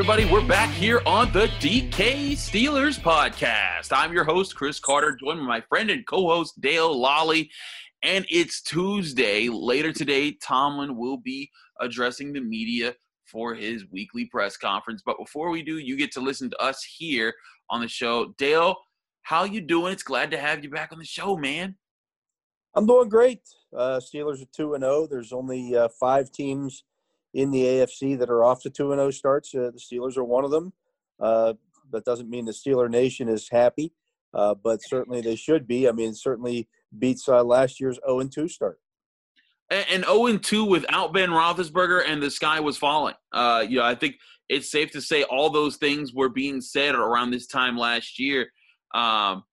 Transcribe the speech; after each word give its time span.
Everybody, 0.00 0.24
we're 0.24 0.48
back 0.48 0.70
here 0.70 1.02
on 1.04 1.30
the 1.30 1.48
DK 1.60 2.30
Steelers 2.32 2.98
podcast. 2.98 3.92
I'm 3.92 4.14
your 4.14 4.24
host, 4.24 4.56
Chris 4.56 4.80
Carter, 4.80 5.14
joined 5.14 5.40
by 5.40 5.44
my 5.44 5.60
friend 5.68 5.90
and 5.90 6.06
co-host 6.06 6.58
Dale 6.62 6.98
Lolley. 6.98 7.50
And 8.02 8.24
it's 8.30 8.62
Tuesday. 8.62 9.50
Later 9.50 9.92
today, 9.92 10.38
Tomlin 10.42 10.96
will 10.96 11.18
be 11.18 11.50
addressing 11.82 12.32
the 12.32 12.40
media 12.40 12.94
for 13.26 13.54
his 13.54 13.84
weekly 13.90 14.24
press 14.24 14.56
conference. 14.56 15.02
But 15.04 15.18
before 15.18 15.50
we 15.50 15.62
do, 15.62 15.76
you 15.76 15.98
get 15.98 16.12
to 16.12 16.20
listen 16.20 16.48
to 16.48 16.62
us 16.62 16.82
here 16.82 17.34
on 17.68 17.82
the 17.82 17.88
show. 17.88 18.32
Dale, 18.38 18.76
how 19.24 19.44
you 19.44 19.60
doing? 19.60 19.92
It's 19.92 20.02
glad 20.02 20.30
to 20.30 20.38
have 20.38 20.64
you 20.64 20.70
back 20.70 20.92
on 20.92 20.98
the 20.98 21.04
show, 21.04 21.36
man. 21.36 21.76
I'm 22.74 22.86
doing 22.86 23.10
great. 23.10 23.42
Uh, 23.76 24.00
Steelers 24.00 24.42
are 24.42 24.48
two 24.56 24.72
and 24.72 24.82
zero. 24.82 25.06
There's 25.06 25.34
only 25.34 25.76
uh, 25.76 25.90
five 26.00 26.32
teams 26.32 26.84
in 27.34 27.50
the 27.50 27.62
AFC 27.62 28.18
that 28.18 28.30
are 28.30 28.44
off 28.44 28.62
to 28.62 28.70
two 28.70 28.92
and 28.92 28.98
zero 28.98 29.10
starts. 29.10 29.54
Uh, 29.54 29.70
the 29.72 29.80
Steelers 29.80 30.16
are 30.16 30.24
one 30.24 30.44
of 30.44 30.50
them. 30.50 30.72
Uh, 31.18 31.54
that 31.92 32.04
doesn't 32.04 32.30
mean 32.30 32.44
the 32.44 32.52
Steeler 32.52 32.90
Nation 32.90 33.28
is 33.28 33.48
happy, 33.50 33.92
uh, 34.34 34.54
but 34.54 34.82
certainly 34.82 35.20
they 35.20 35.36
should 35.36 35.66
be. 35.66 35.88
I 35.88 35.92
mean, 35.92 36.14
certainly 36.14 36.68
beats 36.98 37.28
uh, 37.28 37.42
last 37.44 37.80
year's 37.80 37.98
zero 38.04 38.20
and 38.20 38.32
two 38.32 38.48
start. 38.48 38.78
and, 39.70 39.86
and 39.90 40.04
0 40.04 40.38
2 40.38 40.64
without 40.64 41.12
Ben 41.12 41.30
Roethlisberger, 41.30 42.02
and 42.06 42.22
the 42.22 42.30
sky 42.30 42.60
was 42.60 42.76
falling. 42.76 43.14
Uh, 43.32 43.64
you 43.68 43.78
know, 43.78 43.84
I 43.84 43.94
think 43.94 44.16
it's 44.48 44.70
safe 44.70 44.90
to 44.92 45.00
say 45.00 45.22
all 45.24 45.50
those 45.50 45.76
things 45.76 46.12
were 46.12 46.28
being 46.28 46.60
said 46.60 46.94
around 46.94 47.30
this 47.30 47.46
time 47.46 47.76
last 47.76 48.18
year. 48.18 48.50
Um, 48.94 49.44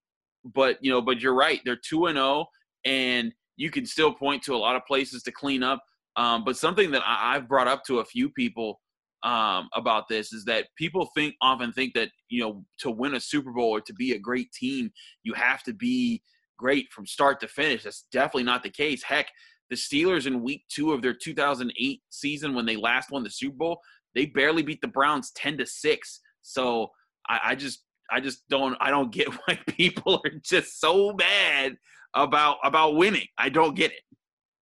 but 0.44 0.78
you 0.82 0.92
know, 0.92 1.02
but 1.02 1.22
you're 1.22 1.36
right. 1.36 1.62
They're 1.66 1.76
two 1.76 2.08
and 2.08 2.18
zero, 2.18 2.48
and 2.86 3.34
you 3.58 3.70
can 3.70 3.86
still 3.86 4.14
point 4.14 4.44
to 4.44 4.56
a 4.56 4.58
lot 4.58 4.76
of 4.76 4.86
places 4.86 5.24
to 5.24 5.32
clean 5.32 5.64
up. 5.64 5.84
Um, 6.18 6.44
but 6.44 6.58
something 6.58 6.92
that 6.92 7.04
I, 7.06 7.36
I've 7.36 7.48
brought 7.48 7.68
up 7.68 7.84
to 7.86 8.00
a 8.00 8.06
few 8.06 8.30
people 8.30 8.82
um, 9.24 9.70
about 9.74 10.08
this 10.08 10.34
is 10.34 10.46
that 10.46 10.68
people 10.78 11.10
think 11.16 11.36
often 11.42 11.72
think 11.72 11.94
that 11.94 12.10
you 12.30 12.42
know 12.42 12.66
to 12.80 12.92
win 12.92 13.16
a 13.16 13.20
Super 13.20 13.52
Bowl 13.52 13.70
or 13.70 13.82
to 13.82 13.94
be 13.94 14.14
a 14.14 14.20
great 14.20 14.52
team, 14.52 14.92
you 15.24 15.34
have 15.34 15.64
to 15.64 15.74
be 15.74 16.22
great 16.58 16.92
from 16.92 17.06
start 17.06 17.40
to 17.42 17.48
finish. 17.48 17.84
That's 17.84 18.06
definitely 18.12 18.44
not 18.44 18.64
the 18.64 18.70
case. 18.70 19.04
Heck, 19.04 19.28
the 19.70 19.76
Steelers 19.76 20.28
in 20.28 20.44
week 20.44 20.64
two 20.70 20.94
of 20.94 21.02
their 21.02 21.14
2008 21.14 22.02
season 22.10 22.54
when 22.54 22.66
they 22.66 22.76
last 22.76 23.12
won 23.12 23.24
the 23.24 23.30
Super 23.30 23.58
Bowl, 23.58 23.80
they 24.16 24.26
barely 24.26 24.64
beat 24.64 24.82
the 24.82 24.88
Browns 24.88 25.32
10 25.36 25.58
to 25.60 25.66
6. 25.66 26.20
So 26.42 26.90
I, 27.30 27.40
I 27.46 27.56
just 27.56 27.84
I 28.10 28.20
just 28.20 28.48
don't 28.50 28.78
I 28.80 28.90
don't 28.90 29.12
get 29.12 29.28
why 29.46 29.60
people 29.68 30.22
are 30.26 30.32
just 30.44 30.80
so 30.80 31.14
bad 31.14 31.76
about 32.16 32.58
about 32.64 32.96
winning. 32.96 33.28
I 33.38 33.50
don't 33.50 33.76
get 33.76 33.92
it. 33.92 34.02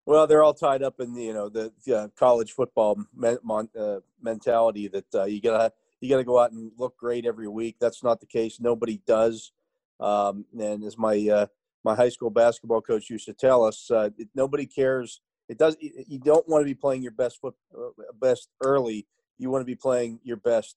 Well, 0.06 0.28
they're 0.28 0.44
all 0.44 0.54
tied 0.54 0.84
up 0.84 1.00
in 1.00 1.14
the, 1.14 1.24
you 1.24 1.34
know 1.34 1.50
the 1.50 1.72
uh, 1.94 2.08
college 2.16 2.52
football 2.52 3.00
men, 3.16 3.38
mon, 3.44 3.70
uh, 3.78 4.00
mentality 4.22 4.88
that 4.90 5.16
uh, 5.16 5.26
you 5.26 5.42
gotta 5.42 5.74
you 6.00 6.10
gotta 6.10 6.24
go 6.24 6.40
out 6.40 6.52
and 6.52 6.72
look 6.78 6.96
great 6.98 7.26
every 7.26 7.48
week. 7.48 7.78
That's 7.80 8.04
not 8.04 8.20
the 8.20 8.28
case. 8.28 8.60
Nobody 8.60 9.02
does. 9.08 9.52
Um, 10.00 10.46
and 10.60 10.84
as 10.84 10.98
my 10.98 11.28
uh, 11.30 11.48
my 11.84 11.96
high 11.96 12.10
school 12.10 12.30
basketball 12.30 12.82
coach 12.82 13.10
used 13.10 13.26
to 13.26 13.34
tell 13.34 13.64
us, 13.64 13.90
uh, 13.90 14.10
it, 14.18 14.28
nobody 14.36 14.66
cares. 14.66 15.22
It 15.50 15.58
does. 15.58 15.76
You 15.80 16.20
don't 16.20 16.48
want 16.48 16.62
to 16.62 16.66
be 16.66 16.76
playing 16.76 17.02
your 17.02 17.12
best 17.12 17.40
foot 17.42 17.56
uh, 17.76 17.90
best 18.20 18.50
early. 18.64 19.08
You 19.38 19.50
want 19.50 19.62
to 19.62 19.66
be 19.66 19.76
playing 19.76 20.20
your 20.24 20.38
best 20.38 20.76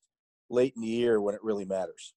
late 0.49 0.73
in 0.75 0.81
the 0.81 0.87
year 0.87 1.21
when 1.21 1.35
it 1.35 1.43
really 1.43 1.65
matters. 1.65 2.13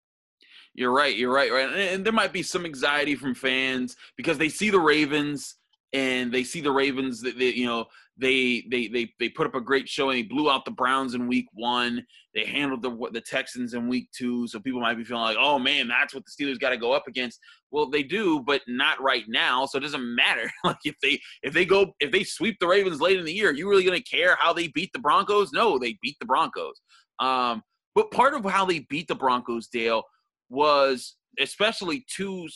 You're 0.75 0.93
right. 0.93 1.15
You're 1.15 1.33
right. 1.33 1.53
Right. 1.53 1.69
And, 1.69 1.77
and 1.77 2.05
there 2.05 2.13
might 2.13 2.33
be 2.33 2.43
some 2.43 2.65
anxiety 2.65 3.15
from 3.15 3.35
fans 3.35 3.97
because 4.17 4.39
they 4.39 4.49
see 4.49 4.71
the 4.71 4.81
Ravens 4.81 5.57
and 5.93 6.33
they 6.33 6.45
see 6.45 6.61
the 6.61 6.71
Ravens 6.71 7.21
that 7.23 7.39
they, 7.39 7.51
you 7.51 7.67
know 7.67 7.87
they 8.19 8.65
they 8.71 8.89
they 8.89 9.13
they 9.19 9.29
put 9.29 9.47
up 9.47 9.55
a 9.55 9.61
great 9.61 9.89
show 9.89 10.11
and 10.11 10.19
They 10.19 10.23
blew 10.23 10.51
out 10.51 10.65
the 10.65 10.71
Browns 10.71 11.15
in 11.15 11.27
Week 11.27 11.47
One. 11.53 12.05
They 12.35 12.45
handled 12.45 12.83
the 12.83 13.11
the 13.13 13.21
Texans 13.21 13.75
in 13.75 13.89
Week 13.89 14.09
Two. 14.17 14.47
So 14.47 14.61
people 14.61 14.81
might 14.81 14.97
be 14.97 15.05
feeling 15.05 15.23
like, 15.23 15.37
oh 15.39 15.59
man, 15.59 15.89
that's 15.89 16.15
what 16.15 16.25
the 16.25 16.31
Steelers 16.31 16.61
got 16.61 16.71
to 16.71 16.77
go 16.77 16.93
up 16.93 17.09
against. 17.09 17.41
Well, 17.71 17.89
they 17.89 18.03
do, 18.03 18.41
but 18.41 18.61
not 18.69 19.01
right 19.01 19.25
now. 19.29 19.67
So 19.67 19.79
it 19.79 19.83
doesn't 19.83 20.15
matter. 20.15 20.51
like 20.65 20.79
if 20.85 20.95
they 21.03 21.21
if 21.43 21.53
they 21.55 21.65
go 21.65 21.95
if 22.01 22.11
they 22.11 22.25
sweep 22.25 22.59
the 22.61 22.67
Ravens 22.67 23.01
late 23.01 23.19
in 23.19 23.25
the 23.25 23.33
year, 23.33 23.51
are 23.51 23.55
you 23.55 23.69
really 23.69 23.85
going 23.85 24.01
to 24.01 24.17
care 24.17 24.37
how 24.39 24.53
they 24.53 24.69
beat 24.69 24.93
the 24.93 25.01
Broncos? 25.01 25.53
No, 25.53 25.79
they 25.79 25.99
beat 26.03 26.17
the 26.21 26.27
Broncos. 26.27 26.81
Um, 27.19 27.63
but 27.95 28.11
part 28.11 28.35
of 28.35 28.45
how 28.45 28.65
they 28.65 28.81
beat 28.91 29.09
the 29.09 29.15
Broncos, 29.15 29.69
Dale, 29.69 30.03
was 30.49 31.17
especially 31.39 32.05
two 32.15 32.47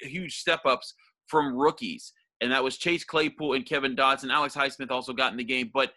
huge 0.00 0.36
step 0.36 0.60
ups 0.64 0.94
from 1.26 1.56
rookies, 1.56 2.12
and 2.42 2.52
that 2.52 2.62
was 2.62 2.76
Chase 2.76 3.04
Claypool 3.04 3.54
and 3.54 3.64
Kevin 3.64 3.96
Dotson. 3.96 4.32
Alex 4.32 4.54
Highsmith 4.54 4.90
also 4.90 5.12
got 5.12 5.30
in 5.32 5.38
the 5.38 5.44
game, 5.44 5.70
but 5.72 5.92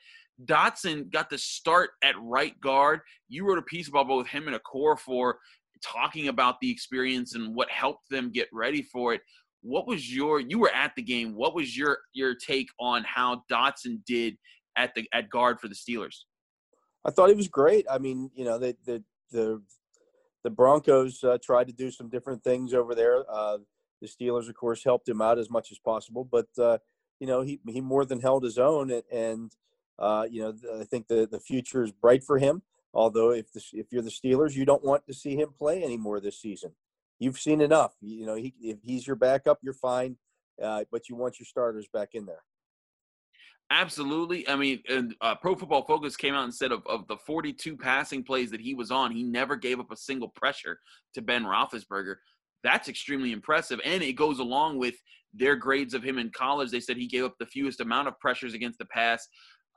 Dotson 0.45 1.11
got 1.11 1.29
the 1.29 1.37
start 1.37 1.91
at 2.03 2.15
right 2.21 2.59
guard. 2.61 3.01
You 3.27 3.47
wrote 3.47 3.57
a 3.57 3.63
piece 3.63 3.87
about 3.87 4.07
both 4.07 4.27
him 4.27 4.47
and 4.47 4.55
a 4.55 4.59
core 4.59 4.95
for 4.95 5.39
talking 5.83 6.27
about 6.27 6.55
the 6.61 6.69
experience 6.69 7.35
and 7.35 7.55
what 7.55 7.69
helped 7.69 8.09
them 8.09 8.31
get 8.31 8.47
ready 8.53 8.83
for 8.83 9.13
it. 9.13 9.21
What 9.61 9.87
was 9.87 10.13
your 10.13 10.39
you 10.39 10.59
were 10.59 10.71
at 10.71 10.91
the 10.95 11.01
game? 11.01 11.35
What 11.35 11.55
was 11.55 11.75
your 11.75 11.97
your 12.13 12.35
take 12.35 12.67
on 12.79 13.03
how 13.03 13.41
Dotson 13.51 14.05
did 14.05 14.35
at 14.77 14.93
the 14.93 15.07
at 15.13 15.29
guard 15.29 15.59
for 15.59 15.67
the 15.67 15.75
Steelers? 15.75 16.15
I 17.03 17.11
thought 17.11 17.29
he 17.29 17.35
was 17.35 17.47
great. 17.47 17.85
I 17.89 17.97
mean, 17.97 18.29
you 18.35 18.45
know, 18.45 18.59
the 18.59 18.75
the 18.85 19.03
the, 19.31 19.61
the 20.43 20.49
Broncos 20.51 21.23
uh, 21.23 21.39
tried 21.43 21.67
to 21.67 21.73
do 21.73 21.89
some 21.89 22.09
different 22.09 22.43
things 22.43 22.73
over 22.73 22.93
there. 22.93 23.23
Uh, 23.27 23.57
the 24.01 24.07
Steelers, 24.07 24.49
of 24.49 24.55
course, 24.55 24.83
helped 24.83 25.07
him 25.07 25.21
out 25.21 25.39
as 25.39 25.49
much 25.49 25.71
as 25.71 25.79
possible, 25.79 26.23
but 26.23 26.47
uh, 26.57 26.77
you 27.19 27.27
know, 27.27 27.41
he 27.41 27.59
he 27.67 27.81
more 27.81 28.05
than 28.05 28.19
held 28.19 28.43
his 28.43 28.57
own, 28.57 29.01
and, 29.11 29.51
uh, 29.99 30.25
you 30.29 30.41
know, 30.41 30.53
I 30.79 30.83
think 30.83 31.07
the 31.07 31.27
the 31.29 31.39
future 31.39 31.83
is 31.83 31.91
bright 31.91 32.23
for 32.23 32.37
him. 32.37 32.61
Although, 32.93 33.31
if 33.31 33.51
the, 33.51 33.61
if 33.73 33.87
you're 33.91 34.01
the 34.01 34.09
Steelers, 34.09 34.53
you 34.53 34.65
don't 34.65 34.83
want 34.83 35.05
to 35.07 35.13
see 35.13 35.35
him 35.35 35.49
play 35.57 35.83
anymore 35.83 36.19
this 36.19 36.39
season. 36.39 36.71
You've 37.19 37.39
seen 37.39 37.61
enough. 37.61 37.93
You 38.01 38.25
know, 38.25 38.35
he, 38.35 38.53
if 38.61 38.77
he's 38.83 39.05
your 39.05 39.15
backup, 39.15 39.59
you're 39.61 39.73
fine, 39.73 40.17
uh, 40.61 40.83
but 40.91 41.09
you 41.09 41.15
want 41.15 41.39
your 41.39 41.45
starters 41.45 41.87
back 41.87 42.09
in 42.13 42.25
there. 42.25 42.43
Absolutely. 43.71 44.47
I 44.47 44.55
mean, 44.55 44.81
and, 44.87 45.15
uh, 45.21 45.35
Pro 45.35 45.55
Football 45.55 45.85
Focus 45.85 46.15
came 46.15 46.35
out 46.35 46.43
and 46.43 46.53
said 46.53 46.71
of, 46.71 46.85
of 46.85 47.07
the 47.07 47.17
42 47.17 47.75
passing 47.75 48.23
plays 48.23 48.51
that 48.51 48.61
he 48.61 48.75
was 48.75 48.91
on, 48.91 49.11
he 49.11 49.23
never 49.23 49.55
gave 49.55 49.79
up 49.79 49.91
a 49.91 49.97
single 49.97 50.27
pressure 50.27 50.79
to 51.15 51.21
Ben 51.21 51.43
Roethlisberger. 51.43 52.17
That's 52.65 52.89
extremely 52.89 53.31
impressive, 53.31 53.79
and 53.85 54.01
it 54.01 54.13
goes 54.13 54.39
along 54.39 54.79
with 54.79 54.95
their 55.33 55.55
grades 55.55 55.93
of 55.93 56.03
him 56.03 56.17
in 56.17 56.31
college. 56.31 56.71
They 56.71 56.79
said 56.79 56.97
he 56.97 57.07
gave 57.07 57.23
up 57.23 57.35
the 57.39 57.45
fewest 57.45 57.79
amount 57.79 58.07
of 58.07 58.19
pressures 58.19 58.53
against 58.53 58.79
the 58.79 58.85
pass. 58.85 59.27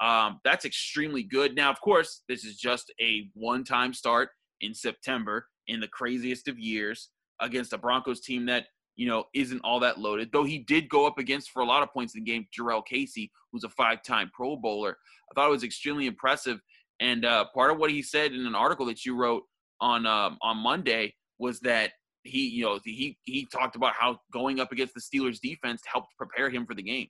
Um, 0.01 0.41
that's 0.43 0.65
extremely 0.65 1.23
good. 1.23 1.55
Now, 1.55 1.71
of 1.71 1.81
course, 1.81 2.23
this 2.29 2.45
is 2.45 2.57
just 2.57 2.93
a 3.01 3.29
one-time 3.35 3.93
start 3.93 4.31
in 4.61 4.73
September 4.73 5.47
in 5.67 5.81
the 5.81 5.89
craziest 5.89 6.49
of 6.49 6.59
years 6.59 7.11
against 7.41 7.73
a 7.73 7.79
Broncos 7.79 8.21
team 8.21 8.47
that 8.47 8.67
you 8.99 9.07
know, 9.07 9.25
isn't 9.33 9.61
all 9.63 9.79
that 9.79 10.01
loaded. 10.01 10.31
Though 10.33 10.45
he 10.45 10.59
did 10.59 10.89
go 10.89 11.07
up 11.07 11.19
against 11.19 11.51
for 11.51 11.63
a 11.63 11.65
lot 11.65 11.85
of 11.85 11.93
points 11.93 12.17
in 12.17 12.25
the 12.25 12.31
game, 12.31 12.49
Jurrell 12.53 12.85
Casey, 12.85 13.31
who's 13.53 13.63
a 13.63 13.69
five-time 13.69 14.31
Pro 14.35 14.57
Bowler. 14.57 14.97
I 15.31 15.35
thought 15.35 15.47
it 15.47 15.53
was 15.53 15.63
extremely 15.63 16.07
impressive. 16.07 16.59
And 16.99 17.25
uh, 17.25 17.45
part 17.55 17.71
of 17.71 17.79
what 17.79 17.93
he 17.93 18.03
said 18.03 18.33
in 18.33 18.45
an 18.45 18.57
article 18.57 18.87
that 18.87 19.05
you 19.07 19.15
wrote 19.15 19.45
on 19.81 20.05
um, 20.05 20.37
on 20.43 20.57
Monday 20.57 21.15
was 21.39 21.61
that 21.61 21.93
he, 22.25 22.49
you 22.49 22.65
know, 22.65 22.79
he 22.85 23.17
he 23.25 23.47
talked 23.47 23.77
about 23.77 23.95
how 23.95 24.21
going 24.33 24.61
up 24.61 24.73
against 24.73 24.95
the 24.95 25.01
Steelers 25.01 25.41
defense 25.41 25.83
helped 25.91 26.17
prepare 26.17 26.51
him 26.51 26.67
for 26.67 26.75
the 26.75 26.83
game. 26.83 27.09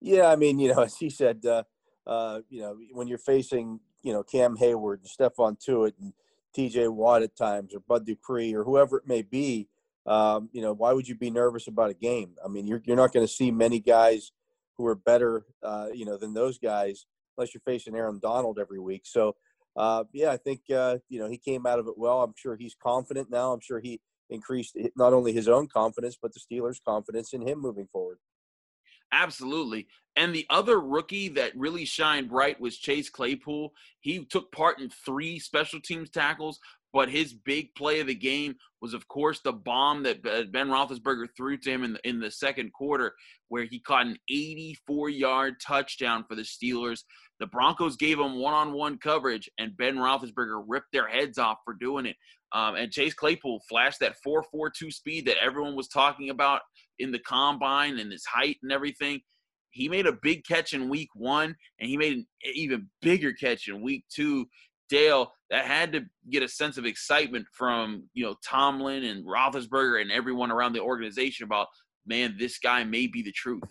Yeah, 0.00 0.26
I 0.26 0.36
mean, 0.36 0.58
you 0.58 0.74
know, 0.74 0.82
as 0.82 0.96
he 0.96 1.10
said, 1.10 1.44
uh, 1.46 1.62
uh, 2.06 2.40
you 2.50 2.60
know, 2.60 2.76
when 2.92 3.08
you're 3.08 3.18
facing, 3.18 3.80
you 4.02 4.12
know, 4.12 4.22
Cam 4.22 4.56
Heyward 4.56 4.98
and 4.98 5.08
Stephon 5.08 5.56
Tuitt 5.58 5.94
and 6.00 6.12
T.J. 6.54 6.88
Watt 6.88 7.22
at 7.22 7.36
times, 7.36 7.74
or 7.74 7.80
Bud 7.80 8.06
Dupree, 8.06 8.54
or 8.54 8.64
whoever 8.64 8.98
it 8.98 9.08
may 9.08 9.22
be, 9.22 9.68
um, 10.06 10.50
you 10.52 10.62
know, 10.62 10.72
why 10.72 10.92
would 10.92 11.08
you 11.08 11.14
be 11.14 11.30
nervous 11.30 11.66
about 11.66 11.90
a 11.90 11.94
game? 11.94 12.34
I 12.44 12.48
mean, 12.48 12.66
you're 12.66 12.82
you're 12.84 12.96
not 12.96 13.12
going 13.12 13.26
to 13.26 13.32
see 13.32 13.50
many 13.50 13.80
guys 13.80 14.32
who 14.76 14.86
are 14.86 14.94
better, 14.94 15.46
uh, 15.62 15.88
you 15.92 16.04
know, 16.04 16.16
than 16.16 16.34
those 16.34 16.58
guys 16.58 17.06
unless 17.36 17.54
you're 17.54 17.62
facing 17.64 17.96
Aaron 17.96 18.20
Donald 18.22 18.58
every 18.60 18.78
week. 18.78 19.02
So, 19.04 19.34
uh, 19.76 20.04
yeah, 20.12 20.30
I 20.30 20.36
think 20.36 20.60
uh, 20.74 20.98
you 21.08 21.18
know 21.18 21.28
he 21.28 21.38
came 21.38 21.66
out 21.66 21.78
of 21.78 21.88
it 21.88 21.96
well. 21.96 22.22
I'm 22.22 22.34
sure 22.36 22.56
he's 22.56 22.76
confident 22.80 23.30
now. 23.30 23.52
I'm 23.52 23.60
sure 23.60 23.80
he 23.80 24.00
increased 24.30 24.76
not 24.96 25.12
only 25.12 25.32
his 25.32 25.48
own 25.48 25.68
confidence 25.68 26.16
but 26.20 26.32
the 26.32 26.40
Steelers' 26.40 26.82
confidence 26.86 27.32
in 27.32 27.46
him 27.46 27.60
moving 27.60 27.88
forward. 27.92 28.18
Absolutely. 29.12 29.86
And 30.16 30.34
the 30.34 30.46
other 30.50 30.80
rookie 30.80 31.28
that 31.30 31.56
really 31.56 31.84
shined 31.84 32.28
bright 32.28 32.60
was 32.60 32.78
Chase 32.78 33.10
Claypool. 33.10 33.72
He 34.00 34.24
took 34.24 34.50
part 34.52 34.80
in 34.80 34.90
three 34.90 35.38
special 35.38 35.80
teams 35.80 36.10
tackles, 36.10 36.58
but 36.92 37.08
his 37.08 37.32
big 37.32 37.74
play 37.74 38.00
of 38.00 38.06
the 38.06 38.14
game 38.14 38.54
was, 38.80 38.94
of 38.94 39.06
course, 39.08 39.40
the 39.40 39.52
bomb 39.52 40.04
that 40.04 40.24
uh, 40.26 40.44
Ben 40.50 40.68
Roethlisberger 40.68 41.26
threw 41.36 41.56
to 41.58 41.70
him 41.70 41.84
in 41.84 41.92
the, 41.94 42.08
in 42.08 42.20
the 42.20 42.30
second 42.30 42.72
quarter, 42.72 43.14
where 43.48 43.64
he 43.64 43.80
caught 43.80 44.06
an 44.06 44.18
84-yard 44.30 45.54
touchdown 45.60 46.24
for 46.28 46.36
the 46.36 46.42
Steelers. 46.42 47.02
The 47.40 47.46
Broncos 47.46 47.96
gave 47.96 48.20
him 48.20 48.38
one-on-one 48.38 48.98
coverage, 48.98 49.50
and 49.58 49.76
Ben 49.76 49.96
Roethlisberger 49.96 50.62
ripped 50.68 50.92
their 50.92 51.08
heads 51.08 51.38
off 51.38 51.58
for 51.64 51.74
doing 51.74 52.06
it. 52.06 52.16
Um, 52.54 52.76
and 52.76 52.90
Chase 52.92 53.14
Claypool 53.14 53.60
flashed 53.68 53.98
that 54.00 54.14
4.42 54.24 54.92
speed 54.92 55.26
that 55.26 55.36
everyone 55.42 55.74
was 55.74 55.88
talking 55.88 56.30
about 56.30 56.60
in 57.00 57.10
the 57.10 57.18
combine 57.18 57.98
and 57.98 58.12
his 58.12 58.24
height 58.24 58.58
and 58.62 58.70
everything. 58.70 59.20
He 59.70 59.88
made 59.88 60.06
a 60.06 60.16
big 60.22 60.46
catch 60.46 60.72
in 60.72 60.88
week 60.88 61.08
one, 61.16 61.56
and 61.80 61.90
he 61.90 61.96
made 61.96 62.12
an 62.12 62.26
even 62.54 62.88
bigger 63.02 63.32
catch 63.32 63.66
in 63.66 63.82
week 63.82 64.04
two. 64.08 64.46
Dale, 64.88 65.32
that 65.50 65.64
had 65.64 65.92
to 65.94 66.04
get 66.30 66.44
a 66.44 66.48
sense 66.48 66.78
of 66.78 66.86
excitement 66.86 67.46
from 67.52 68.04
you 68.14 68.24
know 68.24 68.36
Tomlin 68.46 69.02
and 69.02 69.26
Roethlisberger 69.26 70.00
and 70.00 70.12
everyone 70.12 70.52
around 70.52 70.74
the 70.74 70.80
organization 70.80 71.44
about, 71.44 71.66
man, 72.06 72.36
this 72.38 72.58
guy 72.58 72.84
may 72.84 73.08
be 73.08 73.22
the 73.22 73.32
truth. 73.32 73.64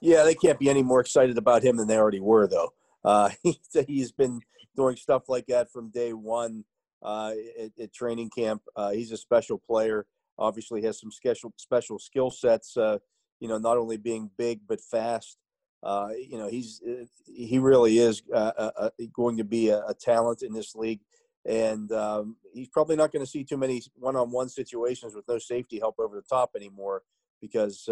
Yeah, 0.00 0.24
they 0.24 0.34
can't 0.34 0.58
be 0.58 0.70
any 0.70 0.82
more 0.82 1.00
excited 1.00 1.36
about 1.36 1.62
him 1.62 1.76
than 1.76 1.88
they 1.88 1.98
already 1.98 2.20
were, 2.20 2.48
though. 2.48 2.72
Uh, 3.04 3.30
he's 3.86 4.12
been 4.12 4.40
doing 4.76 4.96
stuff 4.96 5.28
like 5.28 5.46
that 5.48 5.70
from 5.70 5.90
day 5.90 6.14
one 6.14 6.64
uh, 7.04 7.32
at, 7.58 7.70
at, 7.80 7.92
training 7.92 8.30
camp. 8.30 8.62
Uh, 8.76 8.90
he's 8.90 9.12
a 9.12 9.16
special 9.16 9.58
player 9.58 10.06
obviously 10.38 10.82
has 10.82 11.00
some 11.00 11.10
special 11.10 11.52
special 11.56 11.98
skill 11.98 12.30
sets. 12.30 12.76
Uh, 12.76 12.98
you 13.40 13.48
know, 13.48 13.58
not 13.58 13.76
only 13.76 13.96
being 13.96 14.30
big 14.36 14.60
but 14.68 14.80
fast. 14.80 15.38
Uh, 15.82 16.10
you 16.16 16.38
know, 16.38 16.48
he's 16.48 16.80
uh, 16.88 17.04
he 17.26 17.58
really 17.58 17.98
is 17.98 18.22
uh, 18.32 18.90
going 19.12 19.36
to 19.36 19.44
be 19.44 19.68
a, 19.68 19.78
a, 19.86 19.94
talent 19.94 20.42
in 20.42 20.52
this 20.52 20.76
league, 20.76 21.00
and 21.44 21.90
um, 21.90 22.36
he's 22.54 22.68
probably 22.68 22.94
not 22.94 23.10
going 23.10 23.24
to 23.24 23.28
see 23.28 23.42
too 23.42 23.56
many 23.56 23.82
one-on-one 23.96 24.48
situations 24.48 25.12
with 25.12 25.26
no 25.26 25.38
safety 25.38 25.80
help 25.80 25.96
over 25.98 26.14
the 26.14 26.22
top 26.22 26.52
anymore 26.54 27.02
because 27.40 27.88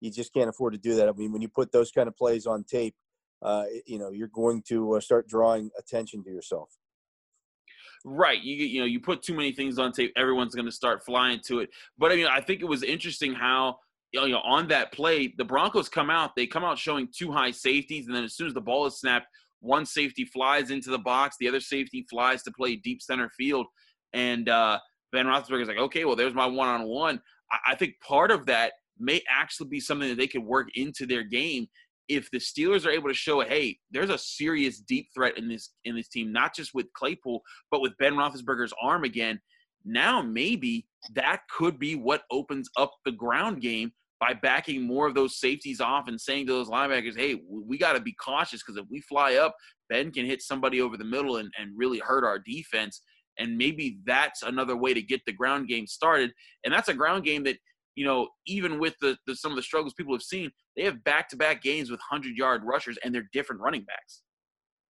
you 0.00 0.12
just 0.12 0.32
can't 0.32 0.48
afford 0.48 0.74
to 0.74 0.78
do 0.78 0.94
that. 0.94 1.08
I 1.08 1.12
mean, 1.12 1.32
when 1.32 1.42
you 1.42 1.48
put 1.48 1.72
those 1.72 1.90
kind 1.90 2.06
of 2.06 2.16
plays 2.16 2.46
on 2.46 2.62
tape, 2.62 2.94
you 3.84 3.98
know, 3.98 4.12
you're 4.12 4.28
going 4.28 4.62
to 4.68 5.00
start 5.00 5.26
drawing 5.26 5.70
attention 5.76 6.22
to 6.22 6.30
yourself. 6.30 6.70
Right. 8.04 8.40
You 8.40 8.56
you 8.56 8.80
know 8.80 8.86
you 8.86 9.00
put 9.00 9.22
too 9.22 9.34
many 9.34 9.52
things 9.52 9.78
on 9.78 9.92
tape, 9.92 10.12
everyone's 10.16 10.54
going 10.54 10.66
to 10.66 10.72
start 10.72 11.04
flying 11.04 11.40
to 11.46 11.60
it. 11.60 11.70
But 11.98 12.12
I 12.12 12.16
mean, 12.16 12.26
I 12.26 12.40
think 12.40 12.60
it 12.60 12.66
was 12.66 12.82
interesting 12.82 13.34
how 13.34 13.78
you 14.12 14.28
know 14.28 14.40
on 14.40 14.68
that 14.68 14.92
play 14.92 15.34
the 15.36 15.44
Broncos 15.44 15.88
come 15.88 16.10
out. 16.10 16.36
They 16.36 16.46
come 16.46 16.64
out 16.64 16.78
showing 16.78 17.08
two 17.14 17.32
high 17.32 17.50
safeties, 17.50 18.06
and 18.06 18.14
then 18.14 18.24
as 18.24 18.34
soon 18.34 18.46
as 18.46 18.54
the 18.54 18.60
ball 18.60 18.86
is 18.86 18.98
snapped, 18.98 19.26
one 19.60 19.84
safety 19.84 20.24
flies 20.24 20.70
into 20.70 20.90
the 20.90 20.98
box, 20.98 21.36
the 21.38 21.48
other 21.48 21.60
safety 21.60 22.06
flies 22.08 22.42
to 22.44 22.52
play 22.52 22.76
deep 22.76 23.02
center 23.02 23.30
field, 23.36 23.66
and 24.12 24.48
uh, 24.48 24.78
Ben 25.12 25.26
Roethlisberger's 25.26 25.68
like, 25.68 25.78
okay, 25.78 26.04
well, 26.04 26.16
there's 26.16 26.34
my 26.34 26.46
one 26.46 26.68
on 26.68 26.86
one. 26.86 27.20
I 27.66 27.74
think 27.74 27.94
part 28.06 28.30
of 28.30 28.46
that 28.46 28.74
may 28.98 29.22
actually 29.28 29.68
be 29.68 29.80
something 29.80 30.08
that 30.08 30.18
they 30.18 30.26
could 30.26 30.42
work 30.42 30.68
into 30.74 31.06
their 31.06 31.22
game 31.22 31.66
if 32.08 32.30
the 32.30 32.38
Steelers 32.38 32.86
are 32.86 32.90
able 32.90 33.08
to 33.08 33.14
show, 33.14 33.40
hey, 33.40 33.78
there's 33.90 34.10
a 34.10 34.18
serious 34.18 34.80
deep 34.80 35.08
threat 35.14 35.36
in 35.36 35.48
this 35.48 35.70
in 35.84 35.94
this 35.94 36.08
team, 36.08 36.32
not 36.32 36.54
just 36.54 36.74
with 36.74 36.92
Claypool, 36.94 37.42
but 37.70 37.80
with 37.80 37.96
Ben 37.98 38.14
Roethlisberger's 38.14 38.72
arm 38.82 39.04
again. 39.04 39.40
Now 39.84 40.22
maybe 40.22 40.86
that 41.14 41.42
could 41.56 41.78
be 41.78 41.94
what 41.94 42.22
opens 42.30 42.68
up 42.76 42.92
the 43.04 43.12
ground 43.12 43.60
game 43.60 43.92
by 44.20 44.34
backing 44.34 44.82
more 44.82 45.06
of 45.06 45.14
those 45.14 45.38
safeties 45.38 45.80
off 45.80 46.08
and 46.08 46.20
saying 46.20 46.46
to 46.46 46.52
those 46.52 46.68
linebackers, 46.68 47.16
hey, 47.16 47.40
we 47.48 47.78
got 47.78 47.92
to 47.92 48.00
be 48.00 48.14
cautious 48.14 48.62
because 48.62 48.76
if 48.76 48.84
we 48.90 49.00
fly 49.02 49.34
up, 49.34 49.54
Ben 49.88 50.10
can 50.10 50.26
hit 50.26 50.42
somebody 50.42 50.80
over 50.80 50.96
the 50.96 51.04
middle 51.04 51.36
and, 51.36 51.50
and 51.58 51.70
really 51.76 52.00
hurt 52.00 52.24
our 52.24 52.38
defense. 52.38 53.02
And 53.38 53.56
maybe 53.56 54.00
that's 54.04 54.42
another 54.42 54.76
way 54.76 54.92
to 54.92 55.02
get 55.02 55.20
the 55.24 55.32
ground 55.32 55.68
game 55.68 55.86
started. 55.86 56.32
And 56.64 56.74
that's 56.74 56.88
a 56.88 56.94
ground 56.94 57.24
game 57.24 57.44
that 57.44 57.58
you 57.98 58.04
know, 58.04 58.28
even 58.46 58.78
with 58.78 58.94
the, 59.00 59.18
the 59.26 59.34
some 59.34 59.50
of 59.50 59.56
the 59.56 59.62
struggles 59.62 59.92
people 59.92 60.14
have 60.14 60.22
seen, 60.22 60.52
they 60.76 60.84
have 60.84 61.02
back-to-back 61.02 61.60
games 61.62 61.90
with 61.90 61.98
100-yard 62.12 62.62
rushers, 62.64 62.96
and 63.02 63.12
they're 63.12 63.28
different 63.32 63.60
running 63.60 63.82
backs. 63.82 64.22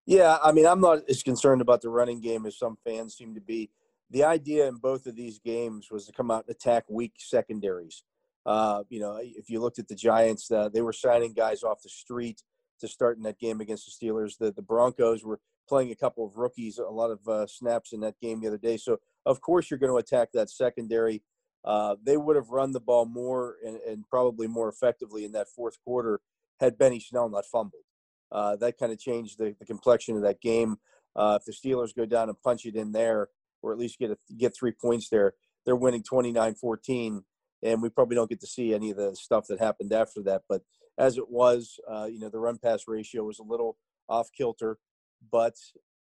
Yeah, 0.04 0.36
I 0.44 0.52
mean, 0.52 0.66
I'm 0.66 0.82
not 0.82 1.08
as 1.08 1.22
concerned 1.22 1.62
about 1.62 1.80
the 1.80 1.88
running 1.88 2.20
game 2.20 2.44
as 2.44 2.58
some 2.58 2.76
fans 2.84 3.16
seem 3.16 3.34
to 3.34 3.40
be. 3.40 3.70
The 4.10 4.24
idea 4.24 4.68
in 4.68 4.76
both 4.76 5.06
of 5.06 5.16
these 5.16 5.38
games 5.38 5.88
was 5.90 6.04
to 6.04 6.12
come 6.12 6.30
out 6.30 6.44
and 6.46 6.54
attack 6.54 6.84
weak 6.90 7.14
secondaries. 7.16 8.04
Uh, 8.44 8.82
you 8.90 9.00
know, 9.00 9.18
if 9.22 9.48
you 9.48 9.58
looked 9.60 9.78
at 9.78 9.88
the 9.88 9.94
Giants, 9.94 10.50
uh, 10.50 10.68
they 10.68 10.82
were 10.82 10.92
signing 10.92 11.32
guys 11.32 11.62
off 11.62 11.80
the 11.82 11.88
street 11.88 12.42
to 12.80 12.88
start 12.88 13.16
in 13.16 13.22
that 13.22 13.38
game 13.38 13.62
against 13.62 13.86
the 13.86 14.06
Steelers. 14.06 14.36
The 14.38 14.52
the 14.52 14.62
Broncos 14.62 15.24
were 15.24 15.40
playing 15.66 15.92
a 15.92 15.96
couple 15.96 16.26
of 16.26 16.36
rookies, 16.36 16.78
a 16.78 16.84
lot 16.84 17.10
of 17.10 17.26
uh, 17.26 17.46
snaps 17.46 17.94
in 17.94 18.00
that 18.00 18.20
game 18.20 18.40
the 18.40 18.48
other 18.48 18.58
day. 18.58 18.76
So 18.76 18.98
of 19.26 19.40
course 19.40 19.70
you're 19.70 19.78
going 19.78 19.92
to 19.92 19.98
attack 19.98 20.28
that 20.32 20.50
secondary. 20.50 21.22
Uh, 21.64 21.96
they 22.02 22.16
would 22.16 22.36
have 22.36 22.50
run 22.50 22.72
the 22.72 22.80
ball 22.80 23.04
more 23.04 23.56
and, 23.66 23.76
and, 23.78 24.08
probably 24.08 24.46
more 24.46 24.68
effectively 24.68 25.24
in 25.24 25.32
that 25.32 25.48
fourth 25.48 25.76
quarter 25.84 26.20
had 26.60 26.78
Benny 26.78 27.00
Snell 27.00 27.28
not 27.28 27.44
fumbled. 27.46 27.82
Uh, 28.30 28.56
that 28.56 28.78
kind 28.78 28.92
of 28.92 28.98
changed 28.98 29.38
the, 29.38 29.56
the, 29.58 29.66
complexion 29.66 30.16
of 30.16 30.22
that 30.22 30.40
game. 30.40 30.76
Uh, 31.16 31.38
if 31.40 31.44
the 31.44 31.52
Steelers 31.52 31.94
go 31.94 32.06
down 32.06 32.28
and 32.28 32.40
punch 32.42 32.64
it 32.64 32.76
in 32.76 32.92
there, 32.92 33.28
or 33.62 33.72
at 33.72 33.78
least 33.78 33.98
get 33.98 34.10
a, 34.10 34.16
get 34.36 34.54
three 34.56 34.70
points 34.70 35.08
there, 35.08 35.34
they're 35.66 35.76
winning 35.76 36.02
29-14, 36.02 37.22
and 37.62 37.82
we 37.82 37.88
probably 37.88 38.14
don't 38.14 38.30
get 38.30 38.40
to 38.40 38.46
see 38.46 38.72
any 38.72 38.90
of 38.90 38.96
the 38.96 39.16
stuff 39.16 39.46
that 39.48 39.58
happened 39.58 39.92
after 39.92 40.22
that. 40.22 40.42
But 40.48 40.62
as 40.96 41.18
it 41.18 41.28
was, 41.28 41.80
uh, 41.90 42.06
you 42.10 42.20
know, 42.20 42.28
the 42.28 42.38
run 42.38 42.58
pass 42.58 42.84
ratio 42.86 43.24
was 43.24 43.38
a 43.38 43.44
little 43.44 43.76
off 44.08 44.30
kilter. 44.36 44.78
But 45.30 45.54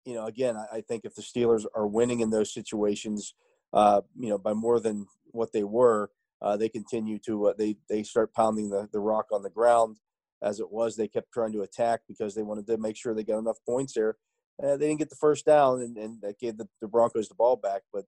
you 0.05 0.13
know, 0.13 0.25
again, 0.25 0.55
I, 0.55 0.77
I 0.77 0.81
think 0.81 1.03
if 1.03 1.15
the 1.15 1.21
Steelers 1.21 1.65
are 1.75 1.87
winning 1.87 2.19
in 2.19 2.29
those 2.29 2.53
situations, 2.53 3.33
uh, 3.73 4.01
you 4.17 4.29
know, 4.29 4.37
by 4.37 4.53
more 4.53 4.79
than 4.79 5.07
what 5.35 5.53
they 5.53 5.63
were, 5.63 6.09
uh, 6.41 6.57
they 6.57 6.69
continue 6.69 7.19
to 7.19 7.47
uh, 7.47 7.53
they 7.57 7.77
they 7.89 8.03
start 8.03 8.33
pounding 8.33 8.69
the, 8.69 8.89
the 8.91 8.99
rock 8.99 9.27
on 9.31 9.43
the 9.43 9.49
ground. 9.49 9.97
As 10.41 10.59
it 10.59 10.71
was, 10.71 10.95
they 10.95 11.07
kept 11.07 11.31
trying 11.33 11.53
to 11.53 11.61
attack 11.61 12.01
because 12.07 12.35
they 12.35 12.43
wanted 12.43 12.67
to 12.67 12.77
make 12.77 12.97
sure 12.97 13.13
they 13.13 13.23
got 13.23 13.39
enough 13.39 13.57
points 13.67 13.93
there. 13.93 14.17
Uh, 14.61 14.77
they 14.77 14.87
didn't 14.87 14.99
get 14.99 15.09
the 15.09 15.15
first 15.15 15.45
down, 15.45 15.81
and, 15.81 15.97
and 15.97 16.21
that 16.21 16.39
gave 16.39 16.57
the, 16.57 16.67
the 16.81 16.87
Broncos 16.87 17.29
the 17.29 17.35
ball 17.35 17.55
back. 17.55 17.81
But 17.91 18.05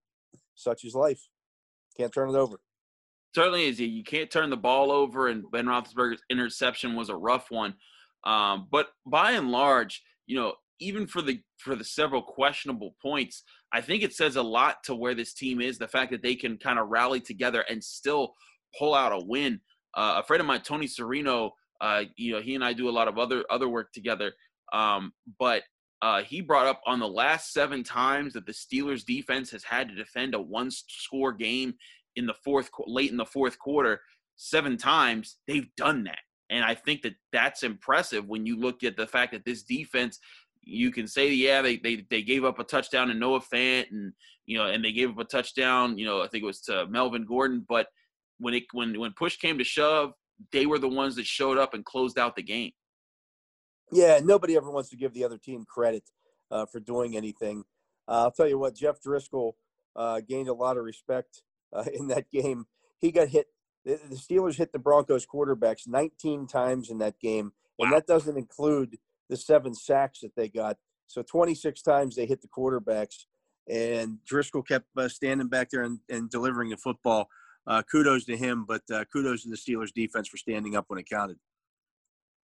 such 0.56 0.84
is 0.84 0.94
life; 0.94 1.22
can't 1.98 2.14
turn 2.14 2.30
it 2.30 2.36
over. 2.36 2.60
Certainly 3.34 3.66
is. 3.66 3.80
You 3.80 4.04
can't 4.04 4.32
turn 4.32 4.50
the 4.50 4.58
ball 4.58 4.92
over, 4.92 5.28
and 5.28 5.50
Ben 5.52 5.66
Roethlisberger's 5.66 6.22
interception 6.30 6.96
was 6.96 7.10
a 7.10 7.16
rough 7.16 7.50
one. 7.50 7.76
Um, 8.24 8.68
but 8.72 8.90
by 9.06 9.32
and 9.32 9.52
large, 9.52 10.02
you 10.26 10.36
know, 10.36 10.54
even 10.80 11.08
for 11.08 11.22
the 11.22 11.42
for 11.58 11.76
the 11.76 11.84
several 11.84 12.22
questionable 12.22 12.96
points, 13.02 13.44
I 13.72 13.82
think 13.82 14.04
it 14.04 14.14
says 14.14 14.36
a 14.36 14.42
lot 14.42 14.84
to 14.86 14.96
where 14.96 15.16
this 15.16 15.34
team 15.34 15.62
is. 15.62 15.78
The 15.78 15.88
fact 15.88 16.12
that 16.12 16.22
they 16.22 16.36
can 16.36 16.58
kind 16.58 16.80
of 16.80 16.90
rally 16.90 17.20
together 17.20 17.64
and 17.70 17.84
still 17.84 18.34
pull 18.78 18.94
out 18.94 19.12
a 19.12 19.20
win. 19.20 19.62
Uh, 19.94 20.16
a 20.18 20.24
friend 20.24 20.42
of 20.42 20.48
mine, 20.48 20.62
Tony 20.62 20.88
Serino, 20.88 21.52
uh, 21.82 22.04
you 22.16 22.34
know, 22.34 22.42
he 22.42 22.56
and 22.56 22.64
I 22.64 22.74
do 22.74 22.90
a 22.90 22.92
lot 22.92 23.08
of 23.08 23.18
other 23.18 23.44
other 23.50 23.70
work 23.70 23.92
together. 23.94 24.34
Um, 24.74 25.14
but 25.40 25.64
uh, 26.02 26.22
he 26.22 26.42
brought 26.42 26.68
up 26.68 26.82
on 26.86 27.00
the 27.00 27.08
last 27.08 27.54
seven 27.54 27.84
times 27.84 28.34
that 28.34 28.46
the 28.46 28.52
Steelers 28.52 29.06
defense 29.06 29.50
has 29.52 29.64
had 29.64 29.90
to 29.90 29.96
defend 29.96 30.36
a 30.36 30.42
one 30.42 30.70
score 30.70 31.34
game 31.34 31.74
in 32.16 32.26
the 32.26 32.36
fourth 32.44 32.70
late 32.86 33.12
in 33.12 33.18
the 33.18 33.26
fourth 33.26 33.58
quarter. 33.58 34.02
Seven 34.36 34.78
times 34.78 35.38
they've 35.48 35.70
done 35.76 36.04
that. 36.04 36.20
And 36.50 36.64
I 36.64 36.76
think 36.76 37.02
that 37.02 37.16
that's 37.34 37.64
impressive 37.64 38.28
when 38.28 38.46
you 38.46 38.58
look 38.58 38.84
at 38.84 38.96
the 38.96 39.08
fact 39.08 39.34
that 39.34 39.44
this 39.46 39.64
defense 39.64 40.20
you 40.68 40.92
can 40.92 41.08
say, 41.08 41.32
yeah, 41.32 41.62
they, 41.62 41.78
they, 41.78 42.06
they 42.10 42.22
gave 42.22 42.44
up 42.44 42.60
a 42.60 42.64
touchdown 42.64 43.08
to 43.08 43.14
Noah 43.14 43.42
Fant 43.42 43.90
and, 43.92 44.12
you 44.46 44.58
know, 44.58 44.66
and 44.66 44.84
they 44.84 44.92
gave 44.92 45.10
up 45.10 45.20
a 45.20 45.24
touchdown, 45.24 45.98
you 45.98 46.06
know, 46.06 46.22
I 46.22 46.28
think 46.28 46.44
it 46.44 46.48
was 46.48 46.62
to 46.62 46.86
Melvin 46.88 47.26
Gordon. 47.26 47.66
But 47.68 47.88
when 48.40 48.54
it, 48.54 48.64
when, 48.74 49.00
when 49.00 49.14
push 49.14 49.38
came 49.38 49.58
to 49.58 49.64
shove, 49.64 50.12
they 50.52 50.66
were 50.66 50.80
the 50.80 50.90
ones 50.90 51.16
that 51.16 51.26
showed 51.26 51.58
up 51.58 51.74
and 51.74 51.86
closed 51.86 52.20
out 52.20 52.36
the 52.36 52.44
game. 52.44 52.72
Yeah. 53.92 54.20
Nobody 54.22 54.58
ever 54.58 54.70
wants 54.70 54.90
to 54.90 54.98
give 54.98 55.14
the 55.14 55.24
other 55.24 55.38
team 55.38 55.66
credit 55.66 56.04
uh, 56.52 56.66
for 56.66 56.80
doing 56.80 57.16
anything. 57.16 57.64
Uh, 58.08 58.24
I'll 58.24 58.32
tell 58.32 58.48
you 58.48 58.60
what, 58.60 58.76
Jeff 58.76 59.02
Driskel 59.02 59.54
uh, 59.96 60.22
gained 60.28 60.50
a 60.50 60.54
lot 60.54 60.78
of 60.78 60.84
respect 60.84 61.44
uh, 61.74 61.86
in 61.94 62.08
that 62.10 62.30
game. 62.30 62.66
He 63.00 63.12
got 63.12 63.30
hit. 63.30 63.48
The, 63.86 64.00
the 64.10 64.16
Steelers 64.16 64.56
hit 64.56 64.74
the 64.74 64.80
Broncos 64.80 65.26
quarterbacks 65.26 65.88
19 65.88 66.48
times 66.48 66.90
in 66.90 66.98
that 66.98 67.20
game. 67.22 67.54
And 67.80 67.94
that 67.94 68.08
doesn't 68.08 68.38
include 68.38 68.98
the 69.30 69.38
seven 69.38 69.74
sacks 69.74 70.20
that 70.22 70.36
they 70.36 70.50
got. 70.50 70.78
So 71.08 71.22
26 71.22 71.82
times 71.82 72.16
they 72.16 72.26
hit 72.26 72.42
the 72.42 72.48
quarterbacks, 72.48 73.26
and 73.70 74.18
Driskel 74.30 74.68
kept 74.68 74.86
uh, 74.98 75.08
standing 75.08 75.48
back 75.48 75.70
there 75.70 75.84
and, 75.84 76.00
and, 76.10 76.30
delivering 76.30 76.70
the 76.70 76.78
football. 76.78 77.28
Uh, 77.66 77.82
kudos 77.82 78.26
to 78.26 78.38
him, 78.38 78.66
but 78.66 78.82
uh, 78.94 79.04
kudos 79.12 79.44
to 79.44 79.50
the 79.50 79.58
Steelers 79.58 79.92
defense 79.94 80.28
for 80.30 80.38
standing 80.38 80.76
up 80.76 80.86
when 80.88 81.00
it 81.00 81.10
counted. 81.10 81.38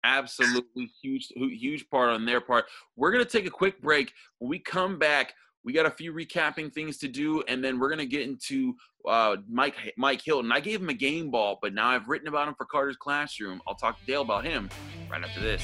Absolutely 0.04 0.92
huge, 1.02 1.28
huge 1.36 1.90
part 1.90 2.10
on 2.10 2.25
their 2.25 2.42
part. 2.42 2.66
We're 2.98 3.12
gonna 3.12 3.24
take 3.24 3.46
a 3.46 3.52
quick 3.52 3.82
break. 3.82 4.12
When 4.40 4.50
we 4.50 4.60
come 4.60 5.00
back, 5.00 5.34
we 5.63 5.72
got 5.72 5.86
a 5.86 5.92
few 5.92 6.12
recapping 6.12 6.74
things 6.74 6.98
to 6.98 7.08
do, 7.08 7.42
and 7.48 7.63
then 7.63 7.80
we're 7.80 7.90
gonna 7.90 8.06
get 8.06 8.22
into 8.22 8.75
uh, 9.08 9.38
Mike 9.50 9.75
Mike 9.98 10.22
Hilton. 10.22 10.52
I 10.52 10.60
gave 10.60 10.82
him 10.82 10.90
a 10.90 10.94
game 10.94 11.32
ball, 11.32 11.58
but 11.62 11.74
now 11.74 11.88
I've 11.88 12.10
written 12.10 12.28
about 12.28 12.50
him 12.50 12.56
for 12.56 12.66
Carter's 12.66 12.98
Classroom. 12.98 13.62
I'll 13.66 13.75
talk 13.75 13.98
to 14.00 14.06
Dale 14.06 14.24
about 14.24 14.44
him 14.44 14.70
right 15.10 15.24
after 15.24 15.40
this. 15.40 15.63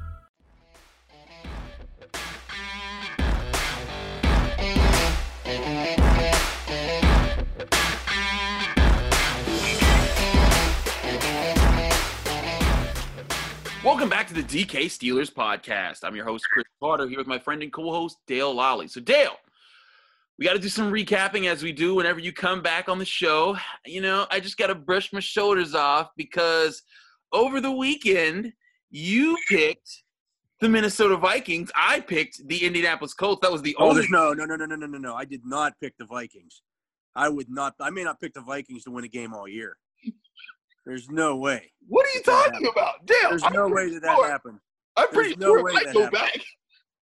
Welcome 13.83 14.09
back 14.09 14.27
to 14.27 14.33
the 14.33 14.43
DK 14.43 14.85
Steelers 14.85 15.29
podcast. 15.29 16.03
I'm 16.03 16.15
your 16.15 16.23
host, 16.23 16.45
Chris 16.49 16.63
Carter, 16.79 17.09
here 17.09 17.17
with 17.17 17.27
my 17.27 17.37
friend 17.37 17.61
and 17.61 17.73
co 17.73 17.91
host, 17.91 18.17
Dale 18.27 18.55
Lolley. 18.55 18.89
So, 18.89 19.01
Dale, 19.01 19.35
we 20.39 20.45
got 20.45 20.53
to 20.53 20.59
do 20.59 20.69
some 20.69 20.89
recapping 20.89 21.47
as 21.47 21.63
we 21.63 21.73
do 21.73 21.95
whenever 21.95 22.19
you 22.19 22.31
come 22.31 22.61
back 22.61 22.87
on 22.87 22.99
the 22.99 23.05
show. 23.05 23.57
You 23.85 23.99
know, 23.99 24.27
I 24.31 24.39
just 24.39 24.57
got 24.57 24.67
to 24.67 24.75
brush 24.75 25.11
my 25.11 25.19
shoulders 25.19 25.75
off 25.75 26.11
because 26.15 26.81
over 27.33 27.59
the 27.59 27.71
weekend, 27.71 28.53
you 28.89 29.37
picked 29.49 30.00
the 30.61 30.69
Minnesota 30.69 31.17
Vikings. 31.17 31.71
I 31.75 31.99
picked 31.99 32.47
the 32.47 32.63
Indianapolis 32.65 33.13
Colts. 33.13 33.41
That 33.41 33.51
was 33.51 33.61
the 33.61 33.75
Oh, 33.79 33.89
only. 33.89 34.01
there's 34.01 34.11
no, 34.11 34.31
no, 34.33 34.45
no, 34.45 34.55
no, 34.55 34.65
no, 34.65 34.75
no, 34.75 34.85
no, 34.87 34.97
no. 34.97 35.15
I 35.15 35.25
did 35.25 35.41
not 35.45 35.73
pick 35.81 35.97
the 35.97 36.05
Vikings. 36.05 36.61
I 37.15 37.27
would 37.29 37.49
not. 37.49 37.75
I 37.79 37.89
may 37.89 38.03
not 38.03 38.21
pick 38.21 38.33
the 38.33 38.41
Vikings 38.41 38.83
to 38.85 38.91
win 38.91 39.03
a 39.03 39.07
game 39.09 39.33
all 39.33 39.47
year. 39.47 39.75
There's 40.85 41.09
no 41.09 41.35
way. 41.35 41.71
What 41.87 42.05
are 42.05 42.09
you 42.15 42.23
talking 42.23 42.67
about? 42.71 43.05
Dale, 43.05 43.29
There's 43.31 43.43
I'm 43.43 43.53
no 43.53 43.67
way 43.67 43.89
that 43.89 44.01
that 44.03 44.17
happened. 44.29 44.59
I'm 44.97 45.07
There's 45.11 45.27
pretty 45.27 45.39
no 45.39 45.47
sure 45.47 45.63
way 45.63 45.73
might 45.73 45.85
that 45.85 45.93
go 45.93 46.03
happened. 46.03 46.21
back. 46.21 46.37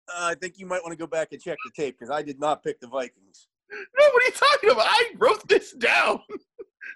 Uh, 0.08 0.26
I 0.26 0.34
think 0.34 0.54
you 0.58 0.66
might 0.66 0.82
want 0.82 0.92
to 0.92 0.99
go 0.99 1.06
back 1.06 1.28
and 1.32 1.40
check 1.40 1.56
the 1.64 1.82
tape 1.82 1.96
because 1.99 2.11
I 2.11 2.23
did 2.23 2.38
not 2.38 2.62
pick 2.62 2.78
the 2.80 2.87
Vikings. 2.88 3.49
No, 3.73 4.04
what 4.12 4.23
are 4.23 4.26
you 4.26 4.32
talking 4.32 4.70
about? 4.70 4.87
I 4.88 5.12
wrote 5.16 5.49
this 5.49 5.73
down. 5.73 6.20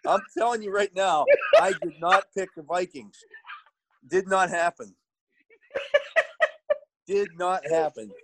I'm 0.06 0.20
telling 0.36 0.62
you 0.62 0.72
right 0.72 0.94
now, 0.94 1.24
I 1.60 1.72
did 1.82 1.94
not 2.00 2.24
pick 2.36 2.48
the 2.56 2.62
Vikings. 2.62 3.16
Did 4.06 4.28
not 4.28 4.50
happen. 4.50 4.94
Did 7.08 7.30
not 7.38 7.66
happen. 7.66 8.10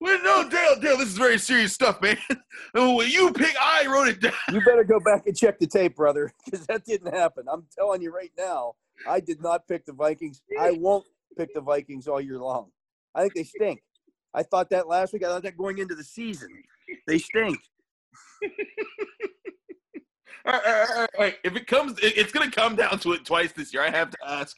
Well, 0.00 0.22
no, 0.22 0.46
Dale, 0.50 0.78
Dale, 0.78 0.98
this 0.98 1.08
is 1.08 1.16
very 1.16 1.38
serious 1.38 1.72
stuff, 1.72 2.02
man. 2.02 2.18
When 2.74 3.08
you 3.08 3.32
pick, 3.32 3.54
I 3.58 3.86
wrote 3.86 4.08
it 4.08 4.20
down. 4.20 4.32
You 4.52 4.60
better 4.62 4.84
go 4.84 5.00
back 5.00 5.26
and 5.26 5.34
check 5.34 5.58
the 5.58 5.66
tape, 5.66 5.96
brother, 5.96 6.30
because 6.44 6.66
that 6.66 6.84
didn't 6.84 7.14
happen. 7.14 7.44
I'm 7.50 7.64
telling 7.74 8.02
you 8.02 8.12
right 8.12 8.32
now, 8.36 8.74
I 9.08 9.20
did 9.20 9.40
not 9.40 9.66
pick 9.66 9.86
the 9.86 9.94
Vikings. 9.94 10.42
I 10.60 10.72
won't 10.72 11.06
pick 11.38 11.54
the 11.54 11.62
Vikings 11.62 12.06
all 12.06 12.20
year 12.20 12.38
long. 12.38 12.70
I 13.14 13.22
think 13.22 13.34
they 13.34 13.44
stink. 13.44 13.82
I 14.34 14.42
thought 14.42 14.68
that 14.70 14.88
last 14.88 15.14
week. 15.14 15.24
I 15.24 15.28
thought 15.28 15.44
that 15.44 15.56
going 15.56 15.78
into 15.78 15.94
the 15.94 16.04
season. 16.04 16.50
They 17.06 17.18
stink. 17.18 17.58
All 20.44 20.52
right, 20.52 20.62
all 20.66 20.72
right, 20.72 20.90
all 20.90 21.00
right, 21.00 21.10
all 21.16 21.24
right. 21.24 21.36
If 21.44 21.56
it 21.56 21.66
comes, 21.66 21.98
it's 22.02 22.32
going 22.32 22.50
to 22.50 22.54
come 22.54 22.76
down 22.76 22.98
to 22.98 23.12
it 23.12 23.24
twice 23.24 23.52
this 23.52 23.72
year. 23.72 23.82
I 23.82 23.90
have 23.90 24.10
to 24.10 24.18
ask 24.26 24.54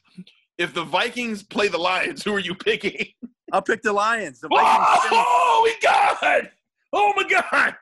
if 0.58 0.72
the 0.72 0.84
Vikings 0.84 1.42
play 1.42 1.68
the 1.68 1.78
Lions, 1.78 2.24
who 2.24 2.34
are 2.34 2.40
you 2.40 2.54
picking? 2.54 3.06
I'll 3.52 3.62
pick 3.62 3.82
the 3.82 3.92
Lions. 3.92 4.40
The. 4.40 4.48
Oh, 4.50 5.62
my 5.64 5.74
God. 5.82 6.50
Oh, 6.92 7.12
my 7.16 7.28
God. 7.28 7.74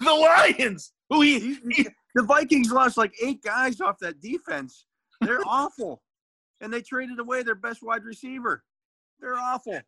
The 0.00 0.12
Lions. 0.12 0.92
Who 1.10 1.22
he, 1.22 1.58
he 1.70 1.86
The 2.14 2.22
Vikings 2.22 2.70
lost 2.70 2.96
like 2.96 3.14
eight 3.22 3.42
guys 3.42 3.80
off 3.80 3.98
that 4.00 4.20
defense. 4.20 4.84
They're 5.20 5.40
awful. 5.46 6.02
And 6.60 6.72
they 6.72 6.82
traded 6.82 7.20
away 7.20 7.42
their 7.42 7.54
best 7.54 7.82
wide 7.82 8.04
receiver. 8.04 8.64
They're 9.20 9.38
awful. 9.38 9.80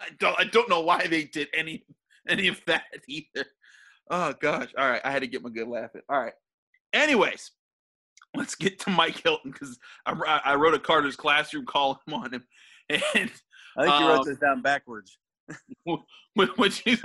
I 0.00 0.08
don't, 0.18 0.38
I 0.38 0.44
don't 0.44 0.68
know 0.68 0.80
why 0.80 1.06
they 1.06 1.24
did 1.24 1.48
any 1.54 1.84
any 2.28 2.48
of 2.48 2.60
that 2.66 2.84
either. 3.08 3.46
Oh 4.10 4.34
gosh! 4.40 4.70
All 4.76 4.88
right, 4.88 5.00
I 5.04 5.10
had 5.10 5.22
to 5.22 5.28
get 5.28 5.42
my 5.42 5.50
good 5.50 5.68
laugh 5.68 5.94
in. 5.94 6.00
All 6.08 6.20
right. 6.20 6.32
Anyways, 6.92 7.52
let's 8.34 8.54
get 8.54 8.80
to 8.80 8.90
Mike 8.90 9.22
Hilton 9.22 9.52
because 9.52 9.78
I, 10.06 10.40
I 10.44 10.54
wrote 10.56 10.74
a 10.74 10.78
Carter's 10.78 11.16
classroom 11.16 11.66
column 11.66 11.98
on 12.12 12.34
him, 12.34 12.44
and 13.14 13.30
I 13.76 13.84
think 13.84 14.00
you 14.00 14.08
wrote 14.08 14.20
Um, 14.20 14.24
this 14.26 14.38
down 14.38 14.62
backwards. 14.62 15.18
when 16.34 16.70
she, 16.70 16.96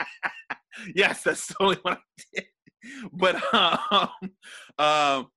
yes, 0.94 1.22
that's 1.22 1.46
totally 1.48 1.78
what 1.82 1.94
I 1.94 1.98
did. 2.34 2.44
But 3.12 3.54
um, 3.54 4.08
um, 4.78 5.28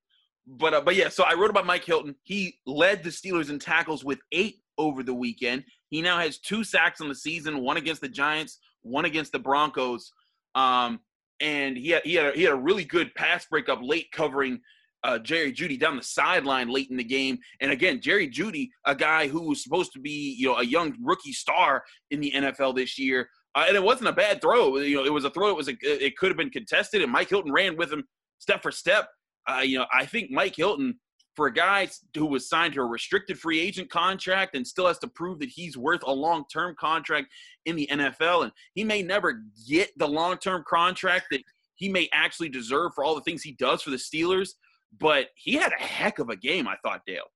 but 0.46 0.74
uh, 0.74 0.82
but 0.82 0.96
yeah, 0.96 1.10
so 1.10 1.24
I 1.24 1.34
wrote 1.34 1.50
about 1.50 1.66
Mike 1.66 1.84
Hilton. 1.84 2.16
He 2.24 2.60
led 2.66 3.04
the 3.04 3.10
Steelers 3.10 3.50
in 3.50 3.60
tackles 3.60 4.04
with 4.04 4.20
eight 4.32 4.62
over 4.78 5.04
the 5.04 5.14
weekend. 5.14 5.64
He 5.90 6.02
now 6.02 6.20
has 6.20 6.38
two 6.38 6.64
sacks 6.64 7.02
on 7.02 7.10
the 7.10 7.16
season, 7.16 7.62
one 7.62 7.78
against 7.78 8.02
the 8.02 8.10
Giants, 8.10 8.60
one 8.82 9.06
against 9.06 9.32
the 9.32 9.40
Broncos. 9.40 10.12
Um, 10.56 11.00
and 11.40 11.78
he 11.78 11.90
had 11.90 12.04
he 12.04 12.16
had 12.16 12.26
a, 12.28 12.32
he 12.32 12.44
had 12.44 12.54
a 12.54 12.58
really 12.58 12.84
good 12.84 13.14
pass 13.16 13.46
breakup 13.46 13.80
late 13.82 14.12
covering 14.12 14.62
uh, 15.04 15.20
Jerry 15.20 15.54
Jeudy 15.54 15.80
down 15.80 15.96
the 15.96 16.04
sideline 16.04 16.70
late 16.70 16.90
in 16.90 16.98
the 16.98 17.04
game. 17.04 17.40
And 17.62 17.72
again, 17.72 18.02
Jerry 18.02 18.28
Jeudy, 18.28 18.70
a 18.86 18.96
guy 18.96 19.28
who 19.28 19.42
was 19.44 19.64
supposed 19.64 19.94
to 19.94 20.00
be 20.00 20.36
you 20.38 20.48
know 20.48 20.58
a 20.58 20.64
young 20.64 20.96
rookie 21.02 21.34
star 21.34 21.84
in 22.12 22.20
the 22.20 22.32
NFL 22.32 22.76
this 22.76 22.98
year, 22.98 23.30
uh, 23.56 23.66
and 23.68 23.76
it 23.76 23.84
wasn't 23.84 24.10
a 24.10 24.14
bad 24.14 24.42
throw. 24.42 24.78
You 24.78 24.98
know, 24.98 25.06
it 25.06 25.14
was 25.14 25.26
a 25.26 25.30
throw. 25.30 25.50
It 25.50 25.56
was 25.56 25.70
a, 25.70 25.76
it 25.82 26.18
could 26.18 26.30
have 26.30 26.38
been 26.38 26.50
contested, 26.50 27.02
and 27.02 27.12
Mike 27.12 27.30
Hilton 27.30 27.52
ran 27.52 27.78
with 27.78 27.92
him 27.92 28.04
step 28.40 28.62
for 28.62 28.72
step. 28.72 29.10
Uh, 29.48 29.62
you 29.62 29.78
know, 29.78 29.86
I 29.94 30.06
think 30.06 30.32
Mike 30.32 30.56
Hilton, 30.56 31.00
for 31.36 31.48
a 31.48 31.54
guy 31.54 31.88
who 32.16 32.26
was 32.26 32.50
signed 32.50 32.74
to 32.74 32.82
a 32.82 32.86
restricted 32.86 33.40
free 33.40 33.60
agent 33.60 33.90
contract 33.90 34.56
and 34.56 34.68
still 34.68 34.88
has 34.88 35.00
to 35.00 35.08
prove 35.08 35.40
that 35.40 35.50
he's 35.50 35.78
worth 35.78 36.02
a 36.04 36.12
long 36.12 36.44
term 36.52 36.76
contract 36.80 37.28
in 37.66 37.76
the 37.76 37.88
NFL, 37.92 38.44
and 38.44 38.52
he 38.74 38.84
may 38.84 39.02
never 39.02 39.42
get 39.68 39.92
the 39.98 40.08
long 40.08 40.38
term 40.38 40.64
contract 40.68 41.28
that 41.32 41.42
he 41.76 41.88
may 41.90 42.10
actually 42.14 42.50
deserve 42.50 42.92
for 42.94 43.04
all 43.04 43.16
the 43.16 43.22
things 43.22 43.42
he 43.42 43.54
does 43.54 43.82
for 43.82 43.90
the 43.90 43.96
Steelers. 43.96 44.50
But 44.98 45.28
he 45.36 45.54
had 45.54 45.72
a 45.72 45.82
heck 45.82 46.20
of 46.20 46.30
a 46.30 46.36
game, 46.36 46.68
I 46.68 46.76
thought, 46.84 47.02
Dale. 47.06 47.32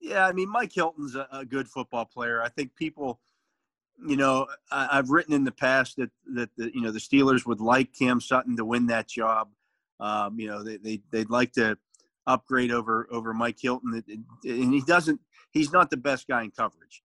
Yeah, 0.00 0.26
I 0.26 0.32
mean, 0.32 0.48
Mike 0.48 0.72
Hilton's 0.72 1.14
a, 1.14 1.28
a 1.30 1.44
good 1.44 1.68
football 1.68 2.06
player. 2.06 2.42
I 2.42 2.48
think 2.48 2.74
people, 2.74 3.20
you 4.06 4.16
know, 4.16 4.46
I, 4.70 4.88
I've 4.92 5.10
written 5.10 5.34
in 5.34 5.44
the 5.44 5.52
past 5.52 5.96
that 5.96 6.10
that 6.34 6.50
the, 6.56 6.74
you 6.74 6.80
know 6.80 6.90
the 6.90 6.98
Steelers 6.98 7.46
would 7.46 7.60
like 7.60 7.92
Cam 7.92 8.20
Sutton 8.20 8.56
to 8.56 8.64
win 8.64 8.86
that 8.86 9.08
job. 9.08 9.50
Um, 10.00 10.40
you 10.40 10.48
know, 10.48 10.64
they, 10.64 10.78
they 10.78 11.02
they'd 11.10 11.30
like 11.30 11.52
to 11.52 11.76
upgrade 12.26 12.72
over 12.72 13.06
over 13.10 13.34
Mike 13.34 13.58
Hilton, 13.60 14.02
and 14.08 14.74
he 14.74 14.80
doesn't. 14.80 15.20
He's 15.52 15.72
not 15.72 15.90
the 15.90 15.96
best 15.96 16.26
guy 16.26 16.42
in 16.42 16.50
coverage, 16.50 17.02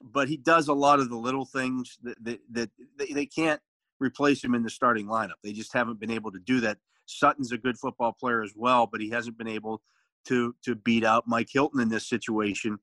but 0.00 0.28
he 0.28 0.38
does 0.38 0.68
a 0.68 0.72
lot 0.72 0.98
of 0.98 1.10
the 1.10 1.16
little 1.16 1.44
things 1.44 1.98
that 2.02 2.24
that, 2.24 2.40
that 2.52 2.70
they, 2.98 3.12
they 3.12 3.26
can't 3.26 3.60
replace 3.98 4.42
him 4.42 4.54
in 4.54 4.62
the 4.62 4.70
starting 4.70 5.06
lineup. 5.06 5.34
They 5.44 5.52
just 5.52 5.74
haven't 5.74 6.00
been 6.00 6.10
able 6.10 6.32
to 6.32 6.38
do 6.38 6.60
that 6.60 6.78
Sutton's 7.18 7.52
a 7.52 7.58
good 7.58 7.78
football 7.78 8.12
player 8.12 8.42
as 8.42 8.52
well, 8.56 8.86
but 8.86 9.00
he 9.00 9.10
hasn't 9.10 9.38
been 9.38 9.48
able 9.48 9.82
to 10.26 10.54
to 10.64 10.74
beat 10.74 11.04
out 11.04 11.24
Mike 11.26 11.48
Hilton 11.50 11.80
in 11.80 11.88
this 11.88 12.08
situation. 12.08 12.78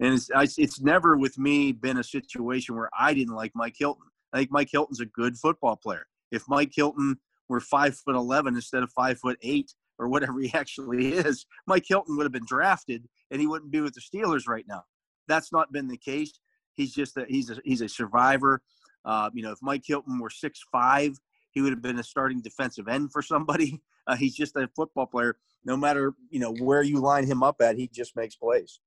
And 0.00 0.14
it's 0.14 0.58
it's 0.58 0.80
never 0.80 1.16
with 1.16 1.38
me 1.38 1.72
been 1.72 1.98
a 1.98 2.04
situation 2.04 2.76
where 2.76 2.90
I 2.98 3.14
didn't 3.14 3.34
like 3.34 3.52
Mike 3.54 3.76
Hilton. 3.78 4.06
I 4.32 4.38
think 4.38 4.50
Mike 4.50 4.68
Hilton's 4.70 5.00
a 5.00 5.06
good 5.06 5.36
football 5.36 5.76
player. 5.76 6.06
If 6.30 6.44
Mike 6.48 6.72
Hilton 6.74 7.18
were 7.48 7.60
five 7.60 7.96
foot 7.96 8.14
eleven 8.14 8.54
instead 8.54 8.82
of 8.82 8.92
five 8.92 9.18
foot 9.18 9.38
eight 9.42 9.74
or 9.98 10.08
whatever 10.08 10.40
he 10.40 10.52
actually 10.54 11.12
is, 11.12 11.46
Mike 11.66 11.84
Hilton 11.86 12.16
would 12.16 12.24
have 12.24 12.32
been 12.32 12.46
drafted 12.46 13.08
and 13.30 13.40
he 13.40 13.46
wouldn't 13.46 13.72
be 13.72 13.80
with 13.80 13.94
the 13.94 14.00
Steelers 14.00 14.46
right 14.46 14.64
now. 14.68 14.84
That's 15.26 15.52
not 15.52 15.72
been 15.72 15.88
the 15.88 15.98
case. 15.98 16.32
He's 16.74 16.94
just 16.94 17.16
a, 17.16 17.26
he's 17.28 17.50
a, 17.50 17.58
he's 17.64 17.82
a 17.82 17.88
survivor. 17.88 18.62
Uh, 19.04 19.30
you 19.34 19.42
know, 19.42 19.50
if 19.52 19.58
Mike 19.62 19.82
Hilton 19.84 20.18
were 20.18 20.30
six 20.30 20.64
five, 20.70 21.18
he 21.50 21.60
would 21.60 21.72
have 21.72 21.82
been 21.82 21.98
a 21.98 22.04
starting 22.04 22.40
defensive 22.40 22.88
end 22.88 23.12
for 23.12 23.22
somebody. 23.22 23.80
Uh, 24.08 24.16
he's 24.16 24.34
just 24.34 24.56
a 24.56 24.66
football 24.74 25.04
player. 25.04 25.36
No 25.66 25.76
matter 25.76 26.14
you 26.30 26.40
know 26.40 26.54
where 26.54 26.80
you 26.80 26.98
line 26.98 27.26
him 27.26 27.42
up 27.42 27.56
at, 27.60 27.76
he 27.76 27.88
just 27.88 28.16
makes 28.16 28.34
plays. 28.34 28.80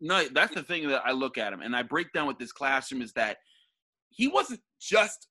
No, 0.00 0.28
that's 0.32 0.54
the 0.54 0.62
thing 0.62 0.86
that 0.86 1.02
I 1.04 1.10
look 1.10 1.38
at 1.38 1.52
him 1.52 1.60
and 1.60 1.74
I 1.74 1.82
break 1.82 2.12
down 2.12 2.28
with 2.28 2.38
this 2.38 2.52
classroom 2.52 3.02
is 3.02 3.12
that 3.14 3.38
he 4.10 4.28
wasn't 4.28 4.60
just 4.80 5.26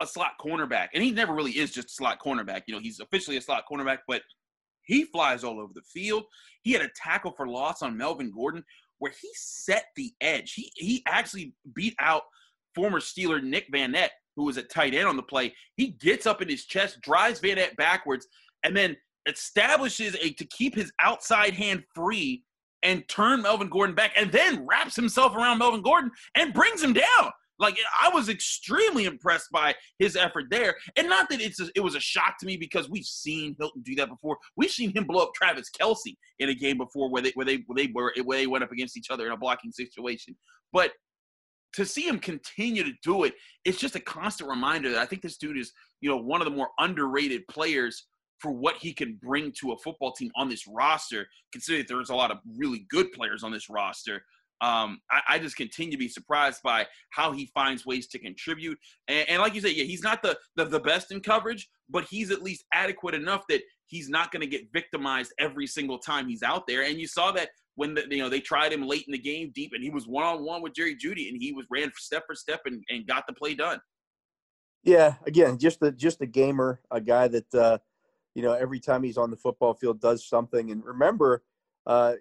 a 0.00 0.06
slot 0.06 0.32
cornerback, 0.40 0.88
and 0.94 1.02
he 1.04 1.10
never 1.10 1.34
really 1.34 1.50
is 1.52 1.70
just 1.70 1.88
a 1.88 1.92
slot 1.92 2.18
cornerback. 2.18 2.62
You 2.66 2.74
know, 2.74 2.80
he's 2.80 2.98
officially 2.98 3.36
a 3.36 3.42
slot 3.42 3.64
cornerback, 3.70 3.98
but 4.08 4.22
he 4.84 5.04
flies 5.04 5.44
all 5.44 5.60
over 5.60 5.74
the 5.74 5.82
field. 5.82 6.24
He 6.62 6.72
had 6.72 6.80
a 6.80 6.88
tackle 6.96 7.32
for 7.32 7.46
loss 7.46 7.82
on 7.82 7.94
Melvin 7.94 8.32
Gordon 8.34 8.64
where 8.98 9.12
he 9.20 9.28
set 9.34 9.86
the 9.96 10.12
edge. 10.20 10.54
He 10.54 10.72
he 10.76 11.02
actually 11.06 11.54
beat 11.74 11.94
out 11.98 12.22
former 12.74 13.00
Steeler 13.00 13.42
Nick 13.42 13.70
Vannett, 13.72 14.10
who 14.36 14.44
was 14.44 14.56
a 14.56 14.62
tight 14.62 14.94
end 14.94 15.08
on 15.08 15.16
the 15.16 15.22
play. 15.22 15.54
He 15.76 15.88
gets 15.88 16.26
up 16.26 16.42
in 16.42 16.48
his 16.48 16.64
chest, 16.64 17.00
drives 17.00 17.40
Vannett 17.40 17.76
backwards, 17.76 18.26
and 18.64 18.76
then 18.76 18.96
establishes 19.28 20.14
a 20.16 20.32
to 20.32 20.44
keep 20.46 20.74
his 20.74 20.92
outside 21.00 21.54
hand 21.54 21.84
free 21.94 22.42
and 22.82 23.08
turn 23.08 23.42
Melvin 23.42 23.70
Gordon 23.70 23.94
back, 23.94 24.12
and 24.16 24.30
then 24.30 24.66
wraps 24.66 24.94
himself 24.94 25.34
around 25.34 25.58
Melvin 25.58 25.82
Gordon 25.82 26.10
and 26.34 26.52
brings 26.52 26.82
him 26.82 26.92
down. 26.92 27.30
Like 27.58 27.78
I 28.02 28.08
was 28.08 28.28
extremely 28.28 29.04
impressed 29.04 29.50
by 29.52 29.74
his 29.98 30.16
effort 30.16 30.46
there, 30.50 30.74
and 30.96 31.08
not 31.08 31.28
that 31.30 31.40
it's 31.40 31.60
a, 31.60 31.68
it 31.76 31.80
was 31.80 31.94
a 31.94 32.00
shock 32.00 32.36
to 32.40 32.46
me 32.46 32.56
because 32.56 32.90
we've 32.90 33.04
seen 33.04 33.54
Hilton 33.58 33.82
do 33.82 33.94
that 33.94 34.08
before. 34.08 34.38
We've 34.56 34.70
seen 34.70 34.92
him 34.94 35.04
blow 35.04 35.22
up 35.22 35.34
Travis 35.34 35.70
Kelce 35.70 36.16
in 36.40 36.48
a 36.48 36.54
game 36.54 36.78
before 36.78 37.10
where 37.10 37.22
they 37.22 37.30
where 37.34 37.46
they 37.46 37.62
where 37.66 37.76
they 37.76 37.92
were 37.94 38.12
where 38.24 38.38
they 38.38 38.48
went 38.48 38.64
up 38.64 38.72
against 38.72 38.96
each 38.96 39.10
other 39.10 39.26
in 39.26 39.32
a 39.32 39.36
blocking 39.36 39.70
situation. 39.70 40.36
But 40.72 40.90
to 41.74 41.84
see 41.84 42.06
him 42.06 42.18
continue 42.18 42.84
to 42.84 42.92
do 43.02 43.24
it, 43.24 43.34
it's 43.64 43.78
just 43.78 43.96
a 43.96 44.00
constant 44.00 44.50
reminder 44.50 44.90
that 44.90 45.00
I 45.00 45.06
think 45.06 45.22
this 45.22 45.36
dude 45.36 45.58
is 45.58 45.72
you 46.00 46.10
know 46.10 46.16
one 46.16 46.40
of 46.40 46.46
the 46.46 46.56
more 46.56 46.68
underrated 46.78 47.46
players 47.48 48.06
for 48.38 48.52
what 48.52 48.76
he 48.76 48.92
can 48.92 49.18
bring 49.22 49.52
to 49.60 49.72
a 49.72 49.78
football 49.78 50.12
team 50.12 50.30
on 50.36 50.48
this 50.48 50.66
roster. 50.66 51.26
Considering 51.52 51.84
there's 51.88 52.10
a 52.10 52.14
lot 52.14 52.30
of 52.30 52.38
really 52.58 52.86
good 52.90 53.12
players 53.12 53.42
on 53.42 53.52
this 53.52 53.68
roster 53.68 54.22
um, 54.60 55.00
I, 55.10 55.20
I, 55.30 55.38
just 55.38 55.56
continue 55.56 55.92
to 55.92 55.98
be 55.98 56.08
surprised 56.08 56.62
by 56.62 56.86
how 57.10 57.32
he 57.32 57.50
finds 57.52 57.84
ways 57.84 58.06
to 58.08 58.18
contribute. 58.18 58.78
And, 59.08 59.28
and 59.28 59.42
like 59.42 59.54
you 59.54 59.60
said, 59.60 59.72
yeah, 59.72 59.84
he's 59.84 60.02
not 60.02 60.22
the, 60.22 60.38
the, 60.56 60.64
the 60.64 60.80
best 60.80 61.12
in 61.12 61.20
coverage, 61.20 61.68
but 61.90 62.04
he's 62.04 62.30
at 62.30 62.42
least 62.42 62.64
adequate 62.72 63.14
enough 63.14 63.44
that 63.48 63.62
he's 63.86 64.08
not 64.08 64.32
going 64.32 64.40
to 64.40 64.46
get 64.46 64.72
victimized 64.72 65.32
every 65.38 65.66
single 65.66 65.98
time 65.98 66.28
he's 66.28 66.42
out 66.42 66.66
there. 66.66 66.82
And 66.82 66.98
you 66.98 67.06
saw 67.06 67.32
that 67.32 67.50
when 67.76 67.94
the, 67.94 68.04
you 68.08 68.18
know 68.18 68.28
they 68.28 68.40
tried 68.40 68.72
him 68.72 68.86
late 68.86 69.04
in 69.06 69.12
the 69.12 69.18
game, 69.18 69.52
deep, 69.54 69.72
and 69.74 69.82
he 69.82 69.90
was 69.90 70.06
one 70.06 70.24
on 70.24 70.44
one 70.44 70.62
with 70.62 70.74
Jerry 70.74 70.96
Jeudy, 70.96 71.28
and 71.28 71.40
he 71.40 71.52
was 71.52 71.66
ran 71.70 71.90
step 71.96 72.24
for 72.26 72.34
step 72.34 72.62
and, 72.66 72.82
and 72.88 73.06
got 73.06 73.26
the 73.26 73.32
play 73.32 73.54
done. 73.54 73.80
Yeah, 74.84 75.14
again, 75.26 75.58
just 75.58 75.82
a 75.82 75.90
just 75.90 76.20
a 76.20 76.26
gamer, 76.26 76.80
a 76.90 77.00
guy 77.00 77.28
that 77.28 77.54
uh, 77.54 77.78
you 78.34 78.42
know 78.42 78.52
every 78.52 78.80
time 78.80 79.02
he's 79.02 79.18
on 79.18 79.30
the 79.30 79.36
football 79.36 79.74
field 79.74 80.00
does 80.00 80.26
something. 80.26 80.70
And 80.70 80.84
remember, 80.84 81.42
uh, 81.86 82.14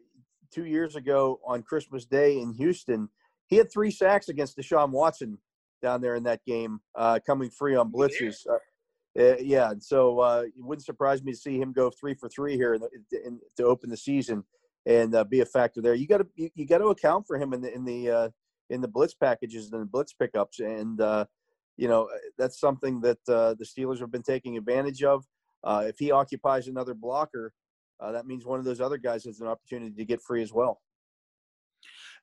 two 0.52 0.66
years 0.66 0.96
ago 0.96 1.40
on 1.46 1.62
Christmas 1.62 2.06
Day 2.06 2.40
in 2.40 2.54
Houston, 2.54 3.10
he 3.48 3.58
had 3.58 3.72
three 3.72 3.92
sacks 3.92 4.30
against 4.30 4.58
Deshaun 4.58 4.90
Watson 4.90 5.38
down 5.82 6.02
there 6.02 6.16
in 6.16 6.24
that 6.24 6.44
game, 6.46 6.80
uh, 6.96 7.20
coming 7.26 7.50
free 7.50 7.76
on 7.76 7.92
blitzes. 7.92 8.48
Uh, 8.50 8.58
uh, 9.20 9.36
yeah, 9.40 9.70
and 9.70 9.84
so 9.84 10.20
uh, 10.20 10.44
it 10.46 10.54
wouldn't 10.58 10.86
surprise 10.86 11.22
me 11.22 11.34
to 11.34 11.38
see 11.38 11.60
him 11.60 11.72
go 11.72 11.92
three 11.92 12.16
for 12.16 12.28
three 12.30 12.56
here 12.56 12.74
in 12.74 12.82
the, 12.82 13.28
in, 13.28 13.40
to 13.58 13.64
open 13.64 13.92
the 13.92 13.98
season 13.98 14.44
and 14.86 15.16
uh, 15.16 15.24
be 15.24 15.42
a 15.42 15.46
factor 15.46 15.82
there. 15.82 15.94
You 15.94 16.08
got 16.08 16.20
to 16.20 16.28
you, 16.36 16.50
you 16.56 16.66
got 16.66 16.80
to 16.80 16.88
account 16.88 17.26
for 17.28 17.38
him 17.38 17.54
in 17.54 17.62
the 17.62 17.74
in 17.74 17.86
the 17.86 18.10
uh, 18.10 18.30
in 18.70 18.82
the 18.82 18.88
blitz 18.88 19.14
packages 19.14 19.72
and 19.72 19.82
the 19.82 19.86
blitz 19.86 20.14
pickups, 20.14 20.60
and 20.60 21.00
you 21.78 21.88
know 21.88 22.10
that's 22.38 22.60
something 22.60 23.02
that 23.02 23.20
the 23.26 23.66
Steelers 23.66 24.00
have 24.00 24.12
been 24.12 24.24
taking 24.24 24.58
advantage 24.58 25.04
of. 25.04 25.26
if 25.66 25.98
he 26.00 26.12
occupies 26.12 26.68
another 26.68 26.94
blocker, 26.94 27.54
uh, 28.00 28.12
that 28.12 28.26
means 28.26 28.46
one 28.46 28.60
of 28.60 28.66
those 28.66 28.82
other 28.82 28.98
guys 28.98 29.24
has 29.24 29.40
an 29.40 29.48
opportunity 29.48 29.96
to 29.96 30.06
get 30.06 30.22
free 30.22 30.42
as 30.44 30.52
well. 30.52 30.82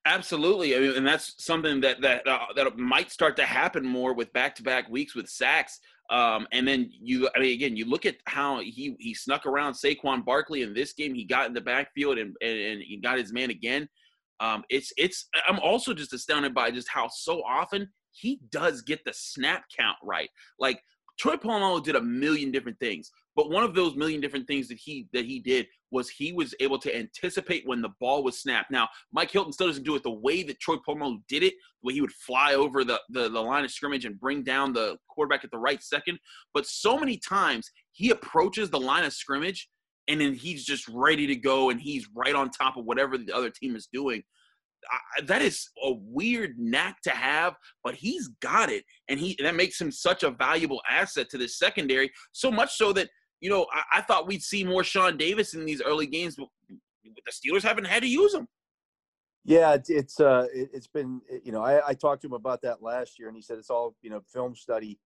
Absolutely, 0.06 0.76
I 0.76 0.80
mean, 0.80 0.96
and 0.96 1.06
that's 1.06 1.34
something 1.44 1.80
that 1.82 2.00
that 2.00 2.26
uh, 2.26 2.46
that 2.56 2.78
might 2.78 3.10
start 3.10 3.36
to 3.36 3.44
happen 3.44 3.84
more 3.84 4.14
with 4.14 4.32
back-to-back 4.32 4.88
weeks 4.88 5.14
with 5.14 5.28
sacks. 5.28 5.78
Um, 6.10 6.48
and 6.50 6.66
then 6.66 6.90
you, 7.00 7.28
I 7.36 7.38
mean, 7.38 7.52
again, 7.52 7.76
you 7.76 7.84
look 7.84 8.04
at 8.04 8.16
how 8.26 8.60
he 8.60 8.96
he 8.98 9.14
snuck 9.14 9.46
around 9.46 9.74
Saquon 9.74 10.24
Barkley 10.24 10.62
in 10.62 10.74
this 10.74 10.92
game. 10.92 11.14
He 11.14 11.24
got 11.24 11.46
in 11.46 11.54
the 11.54 11.60
backfield 11.60 12.18
and 12.18 12.36
and, 12.42 12.58
and 12.58 12.82
he 12.82 12.96
got 12.96 13.18
his 13.18 13.32
man 13.32 13.50
again. 13.50 13.88
Um, 14.40 14.64
it's 14.70 14.92
it's. 14.96 15.28
I'm 15.48 15.60
also 15.60 15.94
just 15.94 16.12
astounded 16.12 16.52
by 16.52 16.72
just 16.72 16.88
how 16.88 17.08
so 17.08 17.42
often 17.44 17.88
he 18.12 18.40
does 18.50 18.82
get 18.82 19.04
the 19.04 19.12
snap 19.14 19.64
count 19.76 19.98
right. 20.02 20.30
Like 20.58 20.82
Troy 21.18 21.36
Polamalu 21.36 21.84
did 21.84 21.96
a 21.96 22.02
million 22.02 22.50
different 22.50 22.80
things, 22.80 23.10
but 23.36 23.50
one 23.50 23.64
of 23.64 23.74
those 23.74 23.94
million 23.94 24.20
different 24.20 24.46
things 24.46 24.68
that 24.68 24.78
he 24.78 25.08
that 25.12 25.24
he 25.24 25.38
did 25.38 25.66
was 25.90 26.08
he 26.08 26.32
was 26.32 26.54
able 26.60 26.78
to 26.78 26.96
anticipate 26.96 27.66
when 27.66 27.82
the 27.82 27.90
ball 28.00 28.22
was 28.22 28.40
snapped. 28.40 28.70
Now, 28.70 28.88
Mike 29.12 29.30
Hilton 29.30 29.52
still 29.52 29.66
doesn't 29.66 29.84
do 29.84 29.96
it 29.96 30.02
the 30.02 30.10
way 30.10 30.42
that 30.42 30.60
Troy 30.60 30.76
Polamalu 30.76 31.18
did 31.28 31.42
it, 31.42 31.54
the 31.82 31.88
way 31.88 31.94
he 31.94 32.00
would 32.00 32.12
fly 32.12 32.54
over 32.54 32.84
the, 32.84 33.00
the, 33.10 33.28
the 33.28 33.40
line 33.40 33.64
of 33.64 33.70
scrimmage 33.70 34.04
and 34.04 34.20
bring 34.20 34.42
down 34.42 34.72
the 34.72 34.96
quarterback 35.08 35.44
at 35.44 35.50
the 35.50 35.58
right 35.58 35.82
second. 35.82 36.18
But 36.54 36.66
so 36.66 36.98
many 36.98 37.16
times 37.16 37.70
he 37.92 38.10
approaches 38.10 38.70
the 38.70 38.80
line 38.80 39.04
of 39.04 39.12
scrimmage 39.12 39.68
and 40.08 40.20
then 40.20 40.34
he's 40.34 40.64
just 40.64 40.88
ready 40.88 41.26
to 41.26 41.36
go 41.36 41.70
and 41.70 41.80
he's 41.80 42.08
right 42.14 42.34
on 42.34 42.50
top 42.50 42.76
of 42.76 42.84
whatever 42.84 43.18
the 43.18 43.32
other 43.32 43.50
team 43.50 43.76
is 43.76 43.88
doing. 43.92 44.22
I, 44.90 45.22
that 45.22 45.42
is 45.42 45.68
a 45.84 45.92
weird 45.92 46.58
knack 46.58 47.02
to 47.02 47.10
have, 47.10 47.54
but 47.84 47.94
he's 47.94 48.28
got 48.40 48.70
it, 48.70 48.84
and 49.08 49.20
he 49.20 49.36
that 49.42 49.54
makes 49.54 49.78
him 49.78 49.92
such 49.92 50.22
a 50.22 50.30
valuable 50.30 50.80
asset 50.88 51.28
to 51.30 51.38
the 51.38 51.48
secondary. 51.48 52.10
So 52.32 52.50
much 52.50 52.76
so 52.76 52.92
that 52.94 53.10
you 53.40 53.50
know 53.50 53.66
I, 53.72 53.98
I 53.98 54.00
thought 54.02 54.26
we'd 54.26 54.42
see 54.42 54.64
more 54.64 54.84
Sean 54.84 55.16
Davis 55.16 55.54
in 55.54 55.64
these 55.64 55.82
early 55.82 56.06
games, 56.06 56.36
but 56.36 56.48
the 57.04 57.32
Steelers 57.32 57.62
haven't 57.62 57.86
had 57.86 58.02
to 58.02 58.08
use 58.08 58.34
him. 58.34 58.46
Yeah, 59.44 59.74
it's, 59.74 59.88
it's 59.90 60.20
uh, 60.20 60.46
it, 60.52 60.70
has 60.74 60.86
been 60.86 61.20
you 61.44 61.52
know 61.52 61.62
I, 61.62 61.88
I 61.88 61.94
talked 61.94 62.22
to 62.22 62.28
him 62.28 62.34
about 62.34 62.62
that 62.62 62.82
last 62.82 63.18
year, 63.18 63.28
and 63.28 63.36
he 63.36 63.42
said 63.42 63.58
it's 63.58 63.70
all 63.70 63.96
you 64.02 64.10
know 64.10 64.20
film 64.32 64.54
study 64.54 64.98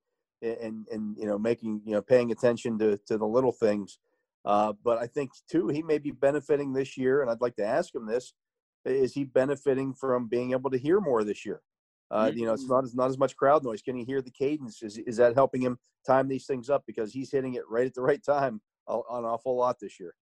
and 0.43 0.87
and 0.91 1.17
you 1.17 1.27
know 1.27 1.39
making 1.39 1.81
you 1.85 1.93
know 1.93 2.03
paying 2.03 2.33
attention 2.33 2.79
to 2.79 2.99
to 3.07 3.19
the 3.19 3.27
little 3.27 3.53
things. 3.53 3.99
Uh, 4.45 4.75
but 4.85 4.99
I 4.99 5.07
think 5.07 5.31
too 5.51 5.69
he 5.69 5.83
may 5.83 5.99
be 5.99 6.11
benefiting 6.11 6.73
this 6.73 6.97
year, 6.97 7.23
and 7.23 7.31
I'd 7.31 7.41
like 7.41 7.57
to 7.57 7.65
ask 7.65 7.95
him 7.95 8.07
this: 8.07 8.35
is 8.85 9.15
he 9.15 9.25
benefiting 9.25 9.95
from 9.95 10.29
being 10.29 10.53
able 10.53 10.71
to 10.71 10.79
hear 10.79 11.01
more 11.01 11.25
this 11.25 11.47
year? 11.47 11.61
Uh. 12.15 12.31
You 12.33 12.47
know, 12.47 12.53
it's 12.53 12.69
not 12.69 12.85
as 12.85 12.95
not 12.95 13.11
as 13.11 13.19
much 13.19 13.37
crowd 13.37 13.65
noise. 13.65 13.83
Can 13.83 13.97
he 13.97 14.05
hear 14.05 14.23
the 14.23 14.31
cadence? 14.31 14.83
Is 14.83 14.99
is 14.99 15.17
that 15.17 15.35
helping 15.35 15.61
him 15.61 15.79
time 16.07 16.29
these 16.29 16.47
things 16.47 16.71
up 16.71 16.85
because 16.87 17.13
he's 17.13 17.31
hitting 17.31 17.55
it 17.55 17.63
right 17.69 17.87
at 17.87 17.95
the 17.95 18.03
right 18.03 18.23
time 18.25 18.61
on 18.87 19.03
an 19.11 19.25
awful 19.25 19.57
lot 19.57 19.81
this 19.81 19.99
year? 19.99 20.15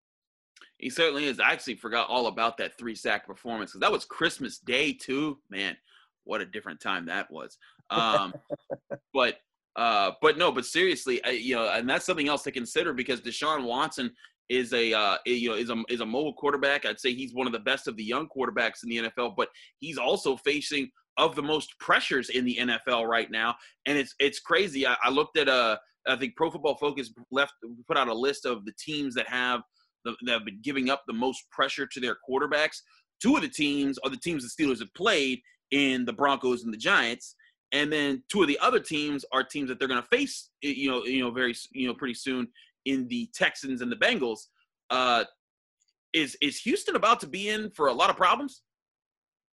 He 0.79 0.89
certainly 0.91 1.27
is. 1.27 1.39
I 1.39 1.53
actually 1.53 1.77
forgot 1.77 2.09
all 2.09 2.29
about 2.29 2.57
that 2.59 2.79
three 2.79 2.95
sack 2.95 3.27
performance 3.27 3.73
because 3.73 3.81
that 3.81 3.93
was 3.93 4.05
Christmas 4.05 4.59
Day 4.59 4.93
too. 4.93 5.39
Man, 5.51 5.77
what 6.25 6.41
a 6.41 6.47
different 6.47 6.81
time 6.81 7.07
that 7.07 7.31
was. 7.31 7.59
Um, 7.91 8.33
but 9.15 9.39
uh, 9.77 10.13
but 10.21 10.39
no, 10.39 10.51
but 10.51 10.65
seriously, 10.65 11.23
I, 11.25 11.31
you 11.31 11.57
know, 11.57 11.69
and 11.69 11.89
that's 11.89 12.07
something 12.07 12.29
else 12.29 12.43
to 12.45 12.53
consider 12.53 12.93
because 12.93 13.21
Deshaun 13.21 13.65
Watson 13.65 14.11
is 14.49 14.73
a 14.73 14.93
uh, 14.93 15.17
you 15.25 15.51
know 15.51 15.57
is 15.57 15.71
a 15.71 15.83
is 15.89 16.01
a 16.01 16.07
mobile 16.07 16.35
quarterback. 16.35 16.85
I'd 16.85 17.01
say 17.01 17.15
he's 17.15 17.35
one 17.35 17.47
of 17.47 17.53
the 17.53 17.59
best 17.59 17.89
of 17.89 17.97
the 17.97 18.05
young 18.05 18.29
quarterbacks 18.29 18.83
in 18.83 18.89
the 18.89 19.11
NFL, 19.11 19.35
but 19.37 19.49
he's 19.79 19.99
also 19.99 20.37
facing 20.37 20.91
of 21.18 21.35
the 21.35 21.42
most 21.42 21.79
pressures 21.79 22.31
in 22.31 22.44
the 22.44 22.57
NFL 22.57 23.09
right 23.09 23.31
now, 23.31 23.55
and 23.87 23.98
it's 23.98 24.14
it's 24.18 24.40
crazy. 24.40 24.87
I, 24.87 24.96
I 25.03 25.11
looked 25.11 25.37
at 25.37 25.48
uh 25.48 25.77
I 26.07 26.16
think 26.16 26.37
Pro 26.37 26.51
Football 26.51 26.77
Focus 26.77 27.12
left 27.31 27.55
put 27.87 27.96
out 27.96 28.09
a 28.09 28.14
list 28.14 28.44
of 28.46 28.64
the 28.64 28.72
teams 28.79 29.14
that 29.14 29.29
have 29.29 29.62
the, 30.05 30.14
that 30.25 30.33
have 30.33 30.44
been 30.44 30.61
giving 30.62 30.90
up 30.90 31.03
the 31.07 31.12
most 31.12 31.48
pressure 31.51 31.87
to 31.87 32.01
their 32.01 32.16
quarterbacks. 32.29 32.79
Two 33.22 33.37
of 33.37 33.42
the 33.42 33.48
teams 33.48 33.98
are 34.05 34.11
the 34.11 34.16
teams 34.16 34.42
the 34.42 34.64
Steelers 34.64 34.81
have 34.81 34.92
played 34.94 35.40
in 35.70 36.05
the 36.05 36.12
Broncos 36.12 36.64
and 36.64 36.72
the 36.72 36.79
Giants, 36.79 37.37
and 37.72 37.92
then 37.92 38.22
two 38.29 38.42
of 38.42 38.48
the 38.48 38.59
other 38.61 38.81
teams 38.81 39.25
are 39.33 39.42
teams 39.42 39.68
that 39.68 39.79
they're 39.79 39.88
going 39.88 40.03
to 40.03 40.09
face, 40.09 40.51
you 40.61 40.90
know, 40.90 41.05
you 41.05 41.20
know, 41.20 41.31
very, 41.31 41.55
you 41.72 41.87
know, 41.87 41.94
pretty 41.94 42.14
soon 42.14 42.48
in 42.85 43.09
the 43.09 43.29
Texans 43.35 43.81
and 43.81 43.90
the 43.90 43.96
Bengals. 43.96 44.40
Uh, 44.90 45.25
is 46.12 46.37
is 46.42 46.61
Houston 46.61 46.96
about 46.96 47.20
to 47.20 47.27
be 47.27 47.48
in 47.48 47.70
for 47.70 47.88
a 47.88 47.92
lot 47.92 48.11
of 48.11 48.16
problems? 48.16 48.62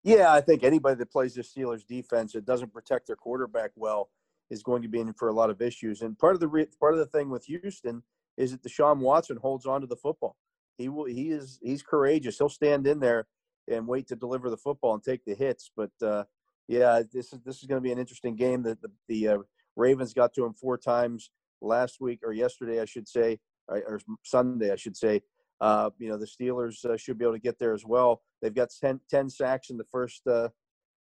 Yeah, 0.02 0.32
I 0.32 0.40
think 0.40 0.62
anybody 0.62 0.96
that 0.96 1.10
plays 1.10 1.34
the 1.34 1.42
Steelers 1.42 1.86
defense 1.86 2.32
that 2.32 2.46
doesn't 2.46 2.72
protect 2.72 3.06
their 3.06 3.16
quarterback 3.16 3.70
well 3.76 4.10
is 4.50 4.62
going 4.62 4.82
to 4.82 4.88
be 4.88 5.00
in 5.00 5.12
for 5.12 5.28
a 5.28 5.32
lot 5.32 5.50
of 5.50 5.60
issues. 5.60 6.00
And 6.02 6.18
part 6.18 6.34
of 6.34 6.40
the 6.40 6.48
re- 6.48 6.66
part 6.78 6.94
of 6.94 6.98
the 6.98 7.06
thing 7.06 7.28
with 7.28 7.44
Houston 7.44 8.02
is 8.36 8.52
that 8.52 8.62
Deshaun 8.62 8.98
Watson 8.98 9.36
holds 9.36 9.66
on 9.66 9.82
to 9.82 9.86
the 9.86 9.96
football. 9.96 10.36
He 10.78 10.88
will. 10.88 11.04
He 11.04 11.30
is. 11.30 11.58
He's 11.62 11.82
courageous. 11.82 12.38
He'll 12.38 12.48
stand 12.48 12.86
in 12.86 13.00
there 13.00 13.26
and 13.68 13.86
wait 13.86 14.08
to 14.08 14.16
deliver 14.16 14.48
the 14.48 14.56
football 14.56 14.94
and 14.94 15.02
take 15.02 15.24
the 15.24 15.34
hits. 15.34 15.70
But 15.76 15.90
uh, 16.02 16.24
yeah, 16.66 17.02
this 17.12 17.32
is 17.32 17.40
this 17.44 17.58
is 17.58 17.64
going 17.64 17.80
to 17.80 17.86
be 17.86 17.92
an 17.92 17.98
interesting 17.98 18.36
game. 18.36 18.62
That 18.62 18.80
the, 18.80 18.90
the 19.08 19.28
uh, 19.28 19.38
Ravens 19.76 20.14
got 20.14 20.32
to 20.34 20.44
him 20.46 20.54
four 20.54 20.78
times 20.78 21.30
last 21.60 22.00
week 22.00 22.20
or 22.24 22.32
yesterday, 22.32 22.80
I 22.80 22.86
should 22.86 23.06
say, 23.06 23.38
or 23.68 24.00
Sunday, 24.24 24.72
I 24.72 24.76
should 24.76 24.96
say. 24.96 25.20
Uh, 25.60 25.90
you 25.98 26.08
know, 26.08 26.16
the 26.16 26.26
Steelers 26.26 26.84
uh, 26.84 26.96
should 26.96 27.18
be 27.18 27.24
able 27.24 27.34
to 27.34 27.40
get 27.40 27.58
there 27.58 27.74
as 27.74 27.84
well. 27.84 28.22
They've 28.40 28.54
got 28.54 28.70
10, 28.80 29.00
10 29.10 29.28
sacks 29.28 29.70
in 29.70 29.76
the 29.76 29.84
first 29.84 30.26
uh, 30.26 30.48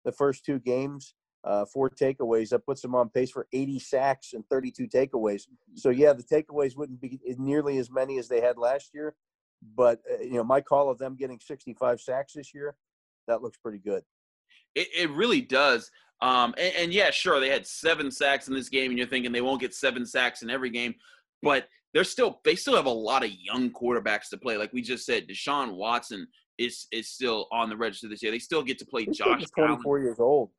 the 0.05 0.11
first 0.11 0.45
two 0.45 0.59
games, 0.59 1.13
uh, 1.43 1.65
four 1.65 1.89
takeaways. 1.89 2.49
That 2.49 2.65
puts 2.65 2.81
them 2.81 2.95
on 2.95 3.09
pace 3.09 3.31
for 3.31 3.47
80 3.53 3.79
sacks 3.79 4.33
and 4.33 4.43
32 4.49 4.87
takeaways. 4.87 5.43
So 5.75 5.89
yeah, 5.89 6.13
the 6.13 6.23
takeaways 6.23 6.75
wouldn't 6.75 7.01
be 7.01 7.19
nearly 7.37 7.77
as 7.77 7.91
many 7.91 8.17
as 8.17 8.27
they 8.27 8.41
had 8.41 8.57
last 8.57 8.91
year, 8.93 9.15
but 9.75 10.01
uh, 10.11 10.21
you 10.21 10.33
know, 10.33 10.43
my 10.43 10.61
call 10.61 10.89
of 10.89 10.97
them 10.97 11.15
getting 11.15 11.39
65 11.39 12.01
sacks 12.01 12.33
this 12.33 12.53
year, 12.53 12.75
that 13.27 13.41
looks 13.41 13.57
pretty 13.57 13.79
good. 13.79 14.03
It, 14.75 14.87
it 14.97 15.09
really 15.11 15.41
does. 15.41 15.91
Um, 16.21 16.53
and, 16.57 16.73
and, 16.75 16.93
yeah, 16.93 17.11
sure, 17.11 17.39
they 17.39 17.49
had 17.49 17.65
seven 17.65 18.11
sacks 18.11 18.49
in 18.49 18.53
this 18.53 18.67
game, 18.67 18.91
and 18.91 18.97
you're 18.97 19.07
thinking 19.07 19.31
they 19.31 19.39
won't 19.39 19.61
get 19.61 19.73
seven 19.73 20.05
sacks 20.05 20.41
in 20.41 20.49
every 20.49 20.69
game, 20.69 20.95
but 21.41 21.69
they're 21.93 22.03
still 22.03 22.39
they 22.45 22.55
still 22.55 22.75
have 22.75 22.85
a 22.85 22.89
lot 22.89 23.23
of 23.23 23.31
young 23.31 23.71
quarterbacks 23.71 24.29
to 24.29 24.37
play. 24.37 24.57
Like 24.57 24.73
we 24.73 24.81
just 24.81 25.05
said, 25.05 25.27
Deshaun 25.27 25.75
Watson 25.75 26.27
is 26.57 26.87
is 26.91 27.09
still 27.09 27.47
on 27.51 27.69
the 27.69 27.77
register 27.77 28.07
this 28.07 28.21
year. 28.21 28.31
They 28.31 28.39
still 28.39 28.63
get 28.63 28.77
to 28.79 28.85
play 28.85 29.05
Josh. 29.05 29.39
he's 29.39 29.49
Josh. 29.49 29.67
Twenty 29.67 29.81
four 29.81 29.99
years 29.99 30.19
old. 30.19 30.49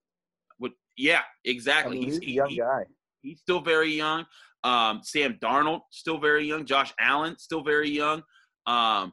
With, 0.58 0.72
yeah, 0.96 1.22
exactly. 1.44 1.96
I 1.96 2.00
mean, 2.00 2.10
he's, 2.10 2.18
he's, 2.18 2.28
a 2.28 2.32
young 2.32 2.48
he, 2.50 2.56
guy. 2.58 2.82
He's 3.22 3.40
still 3.40 3.60
very 3.60 3.92
young. 3.92 4.26
Um, 4.64 5.00
Sam 5.02 5.38
Darnold 5.42 5.80
still 5.90 6.18
very 6.18 6.46
young. 6.46 6.66
Josh 6.66 6.92
Allen 6.98 7.38
still 7.38 7.62
very 7.62 7.90
young. 7.90 8.22
Um, 8.66 9.12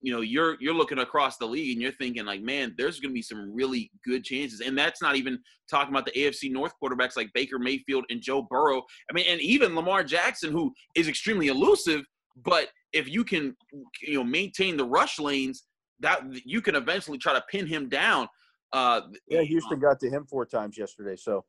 you 0.00 0.12
know 0.12 0.20
you're 0.20 0.56
you're 0.60 0.74
looking 0.74 0.98
across 0.98 1.36
the 1.36 1.46
league 1.46 1.72
and 1.72 1.82
you're 1.82 1.92
thinking 1.92 2.24
like 2.24 2.40
man 2.40 2.74
there's 2.78 3.00
going 3.00 3.10
to 3.10 3.14
be 3.14 3.22
some 3.22 3.52
really 3.52 3.90
good 4.04 4.24
chances. 4.24 4.60
And 4.60 4.76
that's 4.76 5.02
not 5.02 5.16
even 5.16 5.38
talking 5.70 5.92
about 5.92 6.06
the 6.06 6.12
AFC 6.12 6.50
North 6.50 6.72
quarterbacks 6.82 7.16
like 7.16 7.30
Baker 7.34 7.58
Mayfield 7.58 8.04
and 8.10 8.20
Joe 8.20 8.46
Burrow. 8.48 8.82
I 9.10 9.14
mean 9.14 9.26
and 9.28 9.40
even 9.40 9.74
Lamar 9.74 10.04
Jackson 10.04 10.52
who 10.52 10.72
is 10.94 11.08
extremely 11.08 11.48
elusive 11.48 12.02
but 12.44 12.68
if 12.92 13.08
you 13.08 13.24
can 13.24 13.56
you 14.02 14.14
know 14.14 14.24
maintain 14.24 14.76
the 14.76 14.84
rush 14.84 15.18
lanes 15.18 15.64
that 16.00 16.20
you 16.44 16.62
can 16.62 16.76
eventually 16.76 17.18
try 17.18 17.32
to 17.32 17.42
pin 17.50 17.66
him 17.66 17.88
down. 17.88 18.28
Uh 18.72 19.02
yeah 19.28 19.42
Houston 19.42 19.80
got 19.80 19.98
to 20.00 20.08
him 20.08 20.26
four 20.28 20.46
times 20.46 20.78
yesterday 20.78 21.16
so 21.16 21.44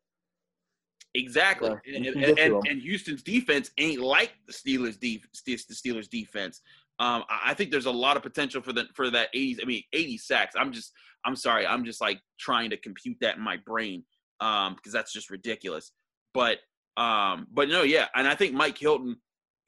Exactly, 1.16 1.72
yeah, 1.86 1.98
and, 1.98 2.06
and, 2.06 2.40
and, 2.40 2.68
and, 2.68 2.82
Houston's 2.82 3.24
defense 3.24 3.72
ain't 3.80 4.00
like 4.00 4.34
the 4.46 4.54
Steelers' 4.54 5.00
def- 5.00 5.68
the 5.68 5.74
Steelers' 5.74 6.08
defense. 6.08 6.62
Um, 7.00 7.24
I 7.30 7.56
think 7.56 7.72
there's 7.72 7.88
a 7.88 7.92
lot 7.92 8.16
of 8.16 8.22
potential 8.24 8.62
for 8.62 8.74
the 8.74 8.86
for 8.94 9.10
that 9.10 9.34
80s. 9.34 9.58
I 9.62 9.66
mean, 9.66 9.84
80 9.92 10.18
sacks. 10.18 10.56
I'm 10.56 10.72
just, 10.72 10.92
I'm 11.26 11.36
sorry, 11.36 11.66
I'm 11.66 11.84
just 11.84 12.00
like 12.00 12.22
trying 12.40 12.70
to 12.70 12.78
compute 12.78 13.18
that 13.22 13.38
in 13.38 13.42
my 13.42 13.58
brain 13.58 14.04
um, 14.40 14.76
because 14.76 14.92
that's 14.92 15.12
just 15.12 15.30
ridiculous. 15.32 15.92
But, 16.34 16.60
um, 16.98 17.48
but 17.52 17.70
no, 17.70 17.84
yeah, 17.84 18.08
and 18.16 18.28
I 18.28 18.36
think 18.36 18.54
Mike 18.54 18.78
Hilton, 18.78 19.18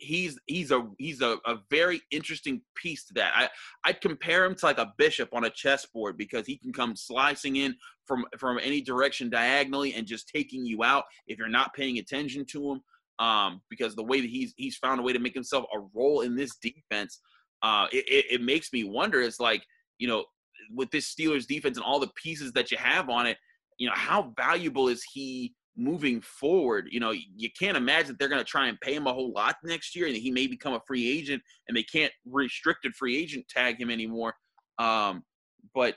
he's 0.01 0.39
he's 0.47 0.71
a 0.71 0.87
he's 0.97 1.21
a, 1.21 1.37
a 1.45 1.57
very 1.69 2.01
interesting 2.11 2.61
piece 2.75 3.05
to 3.05 3.13
that. 3.13 3.31
I 3.35 3.49
I'd 3.85 4.01
compare 4.01 4.45
him 4.45 4.55
to 4.55 4.65
like 4.65 4.79
a 4.79 4.93
bishop 4.97 5.29
on 5.33 5.45
a 5.45 5.49
chessboard 5.49 6.17
because 6.17 6.45
he 6.45 6.57
can 6.57 6.73
come 6.73 6.95
slicing 6.95 7.57
in 7.57 7.75
from 8.05 8.25
from 8.37 8.59
any 8.61 8.81
direction 8.81 9.29
diagonally 9.29 9.93
and 9.93 10.07
just 10.07 10.27
taking 10.27 10.65
you 10.65 10.83
out 10.83 11.05
if 11.27 11.37
you're 11.37 11.47
not 11.47 11.73
paying 11.73 11.99
attention 11.99 12.45
to 12.45 12.71
him 12.71 12.81
um, 13.19 13.61
because 13.69 13.95
the 13.95 14.03
way 14.03 14.19
that 14.19 14.29
he's 14.29 14.53
he's 14.57 14.75
found 14.75 14.99
a 14.99 15.03
way 15.03 15.13
to 15.13 15.19
make 15.19 15.35
himself 15.35 15.65
a 15.73 15.79
role 15.93 16.21
in 16.21 16.35
this 16.35 16.55
defense, 16.57 17.19
uh, 17.61 17.85
it, 17.91 18.05
it, 18.07 18.25
it 18.31 18.41
makes 18.41 18.73
me 18.73 18.83
wonder. 18.83 19.21
It's 19.21 19.39
like 19.39 19.63
you 19.99 20.07
know, 20.07 20.25
with 20.73 20.89
this 20.89 21.13
Steelers 21.13 21.45
defense 21.45 21.77
and 21.77 21.85
all 21.85 21.99
the 21.99 22.11
pieces 22.15 22.51
that 22.53 22.71
you 22.71 22.77
have 22.77 23.09
on 23.09 23.27
it, 23.27 23.37
you 23.77 23.87
know, 23.87 23.93
how 23.95 24.33
valuable 24.35 24.87
is 24.87 25.03
he 25.13 25.53
moving 25.75 26.21
forward? 26.21 26.87
You 26.91 26.99
know, 26.99 27.11
you 27.11 27.49
can't 27.57 27.77
imagine 27.77 28.15
they're 28.19 28.29
going 28.29 28.43
to 28.43 28.45
try 28.45 28.67
and 28.67 28.79
pay 28.81 28.95
him 28.95 29.07
a 29.07 29.13
whole 29.13 29.31
lot 29.31 29.55
next 29.63 29.95
year, 29.95 30.07
and 30.07 30.15
he 30.15 30.31
may 30.31 30.47
become 30.47 30.73
a 30.73 30.81
free 30.87 31.09
agent, 31.09 31.41
and 31.67 31.75
they 31.75 31.83
can't 31.83 32.13
restricted 32.25 32.95
free 32.95 33.17
agent 33.17 33.47
tag 33.47 33.79
him 33.79 33.89
anymore. 33.89 34.33
Um, 34.79 35.23
but 35.73 35.95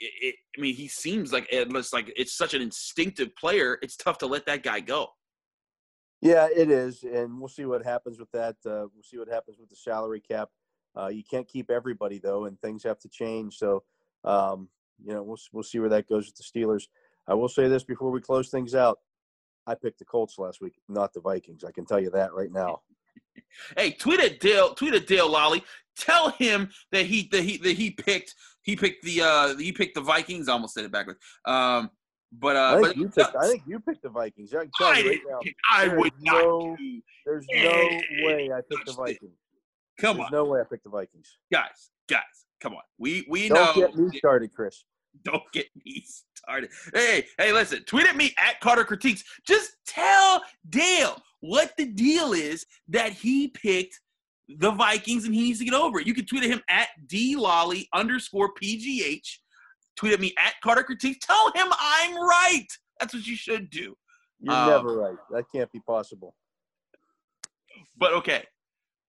it, 0.00 0.12
it, 0.20 0.34
I 0.56 0.60
mean, 0.60 0.74
he 0.74 0.88
seems 0.88 1.32
like 1.32 1.48
it's 1.50 1.92
like 1.92 2.12
it's 2.16 2.36
such 2.36 2.54
an 2.54 2.62
instinctive 2.62 3.34
player. 3.36 3.78
It's 3.82 3.96
tough 3.96 4.18
to 4.18 4.26
let 4.26 4.46
that 4.46 4.62
guy 4.62 4.80
go. 4.80 5.08
Yeah, 6.20 6.48
it 6.54 6.70
is, 6.70 7.04
and 7.04 7.38
we'll 7.38 7.48
see 7.48 7.64
what 7.64 7.84
happens 7.84 8.18
with 8.18 8.30
that. 8.32 8.56
Uh, 8.66 8.86
we'll 8.92 9.04
see 9.04 9.18
what 9.18 9.28
happens 9.28 9.58
with 9.58 9.68
the 9.68 9.76
salary 9.76 10.20
cap. 10.20 10.48
Uh, 10.96 11.08
you 11.08 11.22
can't 11.28 11.46
keep 11.46 11.70
everybody 11.70 12.18
though, 12.18 12.46
and 12.46 12.60
things 12.60 12.82
have 12.82 12.98
to 13.00 13.08
change. 13.08 13.56
So, 13.56 13.84
um, 14.24 14.68
you 15.04 15.12
know, 15.12 15.22
we'll 15.22 15.38
we'll 15.52 15.62
see 15.62 15.78
where 15.78 15.88
that 15.90 16.08
goes 16.08 16.26
with 16.26 16.34
the 16.34 16.42
Steelers. 16.42 16.84
I 17.28 17.34
will 17.34 17.48
say 17.48 17.68
this 17.68 17.84
before 17.84 18.10
we 18.10 18.20
close 18.20 18.48
things 18.48 18.74
out: 18.74 18.98
I 19.68 19.74
picked 19.74 19.98
the 19.98 20.04
Colts 20.06 20.38
last 20.38 20.62
week, 20.62 20.74
not 20.88 21.12
the 21.12 21.20
Vikings. 21.20 21.62
I 21.62 21.72
can 21.72 21.84
tell 21.84 22.00
you 22.00 22.10
that 22.10 22.32
right 22.32 22.50
now. 22.50 22.80
hey, 23.76 23.90
tweet 23.90 24.18
at 24.20 24.40
Dale. 24.40 24.74
Tweet 24.74 24.94
at 24.94 25.06
Dale 25.06 25.28
Lolley. 25.28 25.62
Tell 25.96 26.30
him 26.30 26.70
that 26.90 27.04
he 27.04 27.28
that 27.32 27.42
he 27.42 27.58
that 27.58 27.76
he 27.76 27.90
picked 27.90 28.34
he 28.62 28.76
picked 28.76 29.04
the 29.04 29.20
uh 29.20 29.56
he 29.56 29.72
picked 29.72 29.94
the 29.94 30.00
Vikings. 30.00 30.48
I 30.48 30.52
almost 30.52 30.74
said 30.74 30.84
it 30.84 30.92
backwards. 30.92 31.18
Um, 31.44 31.90
but 32.32 32.56
uh, 32.56 32.60
I 32.60 32.74
think, 32.74 32.86
but, 32.86 32.96
you 32.96 33.08
picked, 33.08 33.36
I 33.36 33.48
think 33.48 33.62
you 33.66 33.80
picked 33.80 34.02
the 34.02 34.10
Vikings. 34.10 34.54
I, 34.54 34.66
I, 34.80 35.02
right 35.02 35.20
now, 35.28 35.40
I 35.72 35.88
would 35.88 36.12
not. 36.20 36.76
There's 37.24 37.46
no 37.50 38.00
way 38.22 38.50
I 38.52 38.60
picked 38.70 38.86
the 38.86 38.92
Vikings. 38.92 39.32
Come 39.98 40.18
there's 40.18 40.26
on, 40.26 40.32
no 40.32 40.44
way 40.44 40.60
I 40.60 40.64
picked 40.64 40.84
the 40.84 40.90
Vikings. 40.90 41.38
Guys, 41.50 41.90
guys, 42.08 42.22
come 42.60 42.74
on. 42.74 42.82
We 42.98 43.26
we 43.28 43.48
Don't 43.48 43.76
know. 43.76 43.86
get 43.86 43.96
me 43.96 44.16
started, 44.18 44.52
Chris. 44.54 44.84
Don't 45.24 45.42
get 45.52 45.66
me 45.84 46.04
started. 46.34 46.70
Hey, 46.94 47.26
hey, 47.38 47.52
listen. 47.52 47.82
Tweet 47.84 48.06
at 48.06 48.16
me 48.16 48.34
at 48.38 48.60
Carter 48.60 48.84
Critiques. 48.84 49.24
Just 49.46 49.76
tell 49.86 50.42
Dale 50.68 51.20
what 51.40 51.72
the 51.76 51.86
deal 51.86 52.32
is 52.32 52.66
that 52.88 53.12
he 53.12 53.48
picked 53.48 54.00
the 54.48 54.70
Vikings 54.70 55.24
and 55.24 55.34
he 55.34 55.42
needs 55.42 55.58
to 55.58 55.64
get 55.64 55.74
over 55.74 56.00
it. 56.00 56.06
You 56.06 56.14
can 56.14 56.24
tweet 56.24 56.44
at 56.44 56.50
him 56.50 56.62
at 56.68 56.88
D 57.06 57.36
Lolley 57.36 57.86
underscore 57.92 58.50
PGH 58.54 59.38
Tweet 59.98 60.12
at 60.12 60.20
me 60.20 60.32
at 60.38 60.54
Carter 60.62 60.84
Critiques. 60.84 61.26
Tell 61.26 61.50
him 61.56 61.66
I'm 61.72 62.14
right. 62.14 62.66
That's 63.00 63.12
what 63.12 63.26
you 63.26 63.34
should 63.34 63.68
do. 63.68 63.96
You're 64.38 64.54
um, 64.54 64.68
never 64.68 64.96
right. 64.96 65.16
That 65.32 65.46
can't 65.52 65.70
be 65.72 65.80
possible. 65.80 66.36
But 67.96 68.12
okay. 68.12 68.44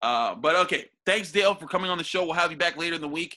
Uh, 0.01 0.37
but 0.37 0.55
okay. 0.55 0.85
Thanks, 1.05 1.33
Dale, 1.33 1.57
for 1.57 1.67
coming 1.67 1.91
on 1.91 1.99
the 1.99 2.05
show. 2.05 2.25
We'll 2.25 2.35
have 2.35 2.53
you 2.53 2.57
back 2.57 2.77
later 2.77 2.95
in 2.95 3.01
the 3.01 3.09
week. 3.09 3.37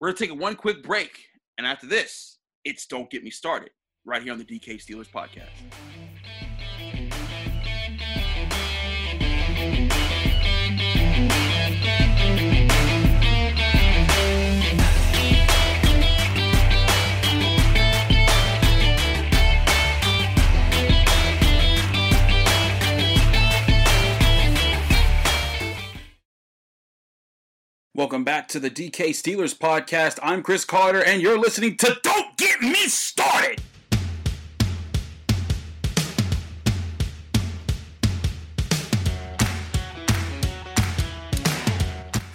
We're 0.00 0.08
going 0.08 0.16
to 0.16 0.26
take 0.26 0.40
one 0.40 0.56
quick 0.56 0.82
break. 0.82 1.12
And 1.60 1.66
after 1.66 1.86
this, 1.86 2.38
it's 2.64 2.86
Don't 2.86 3.10
Get 3.10 3.22
Me 3.22 3.28
Started 3.28 3.68
right 4.06 4.22
here 4.22 4.32
on 4.32 4.38
the 4.38 4.46
DK 4.46 4.82
Steelers 4.82 5.10
podcast. 5.10 5.50
Welcome 28.00 28.24
back 28.24 28.48
to 28.48 28.58
the 28.58 28.70
DK 28.70 29.10
Steelers 29.10 29.54
podcast. 29.54 30.18
I'm 30.22 30.42
Chris 30.42 30.64
Carter, 30.64 31.04
and 31.04 31.20
you're 31.20 31.38
listening 31.38 31.76
to 31.76 31.98
Don't 32.02 32.34
Get 32.38 32.62
Me 32.62 32.72
Started. 32.86 33.60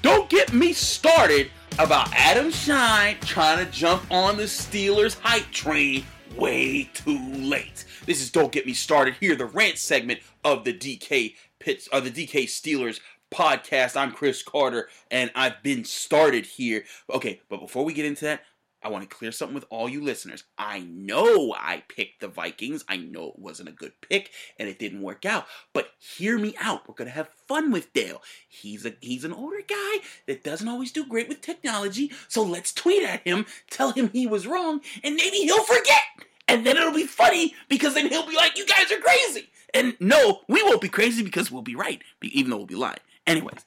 Don't 0.03 0.29
get 0.29 0.53
me 0.53 0.71
started 0.71 1.49
about 1.79 2.13
Adam 2.13 2.51
Schein 2.51 3.17
trying 3.21 3.65
to 3.65 3.71
jump 3.71 4.05
on 4.11 4.37
the 4.37 4.43
Steelers 4.43 5.19
hype 5.19 5.49
train 5.49 6.05
way 6.37 6.83
too 6.93 7.17
late. 7.33 7.85
This 8.05 8.21
is 8.21 8.29
Don't 8.29 8.51
Get 8.51 8.67
Me 8.67 8.73
Started 8.73 9.15
here, 9.19 9.35
the 9.35 9.45
rant 9.45 9.79
segment 9.79 10.19
of 10.43 10.63
the 10.63 10.73
DK 10.73 11.33
Pits, 11.57 11.87
of 11.87 12.03
the 12.03 12.11
DK 12.11 12.43
Steelers 12.43 12.99
podcast. 13.35 13.97
I'm 13.97 14.13
Chris 14.13 14.41
Carter, 14.41 14.87
and 15.11 15.29
I've 15.35 15.61
been 15.61 15.83
started 15.83 16.45
here. 16.45 16.85
Okay, 17.13 17.41
but 17.49 17.59
before 17.59 17.83
we 17.83 17.93
get 17.93 18.05
into 18.05 18.23
that, 18.23 18.43
I 18.81 18.87
want 18.87 19.09
to 19.09 19.13
clear 19.13 19.33
something 19.33 19.55
with 19.55 19.65
all 19.69 19.89
you 19.89 20.01
listeners. 20.01 20.45
I 20.57 20.79
know 20.79 21.53
I 21.53 21.83
picked 21.89 22.21
the 22.21 22.29
Vikings. 22.29 22.85
I 22.87 22.95
know 22.95 23.29
it 23.29 23.39
wasn't 23.39 23.67
a 23.67 23.73
good 23.73 23.91
pick 23.99 24.31
and 24.57 24.69
it 24.69 24.79
didn't 24.79 25.01
work 25.01 25.25
out. 25.25 25.47
But 25.73 25.89
hear 25.97 26.37
me 26.37 26.55
out. 26.61 26.87
We're 26.87 26.95
gonna 26.95 27.09
have 27.09 27.29
fun 27.47 27.71
with 27.71 27.91
Dale. 27.93 28.21
He's 28.47 28.85
a 28.85 28.93
he's 29.01 29.25
an 29.25 29.33
older 29.33 29.61
guy 29.67 29.97
that 30.27 30.43
doesn't 30.43 30.67
always 30.67 30.91
do 30.93 31.05
great 31.05 31.27
with 31.27 31.41
technology. 31.41 32.11
So 32.29 32.41
let's 32.41 32.71
tweet 32.71 33.03
at 33.03 33.27
him, 33.27 33.47
tell 33.69 33.91
him 33.91 34.11
he 34.13 34.27
was 34.27 34.47
wrong, 34.47 34.81
and 35.03 35.15
maybe 35.15 35.37
he'll 35.37 35.63
forget. 35.63 36.03
And 36.47 36.65
then 36.65 36.77
it'll 36.77 36.93
be 36.93 37.07
funny 37.07 37.55
because 37.67 37.95
then 37.95 38.07
he'll 38.07 38.27
be 38.27 38.35
like, 38.35 38.57
"You 38.57 38.67
guys 38.67 38.91
are 38.91 39.01
crazy." 39.01 39.49
And 39.73 39.97
no, 39.99 40.41
we 40.47 40.63
won't 40.63 40.79
be 40.79 40.89
crazy 40.89 41.21
because 41.21 41.51
we'll 41.51 41.63
be 41.63 41.75
right, 41.75 42.01
even 42.21 42.49
though 42.49 42.57
we'll 42.57 42.65
be 42.65 42.75
lying. 42.75 42.99
Anyways, 43.27 43.65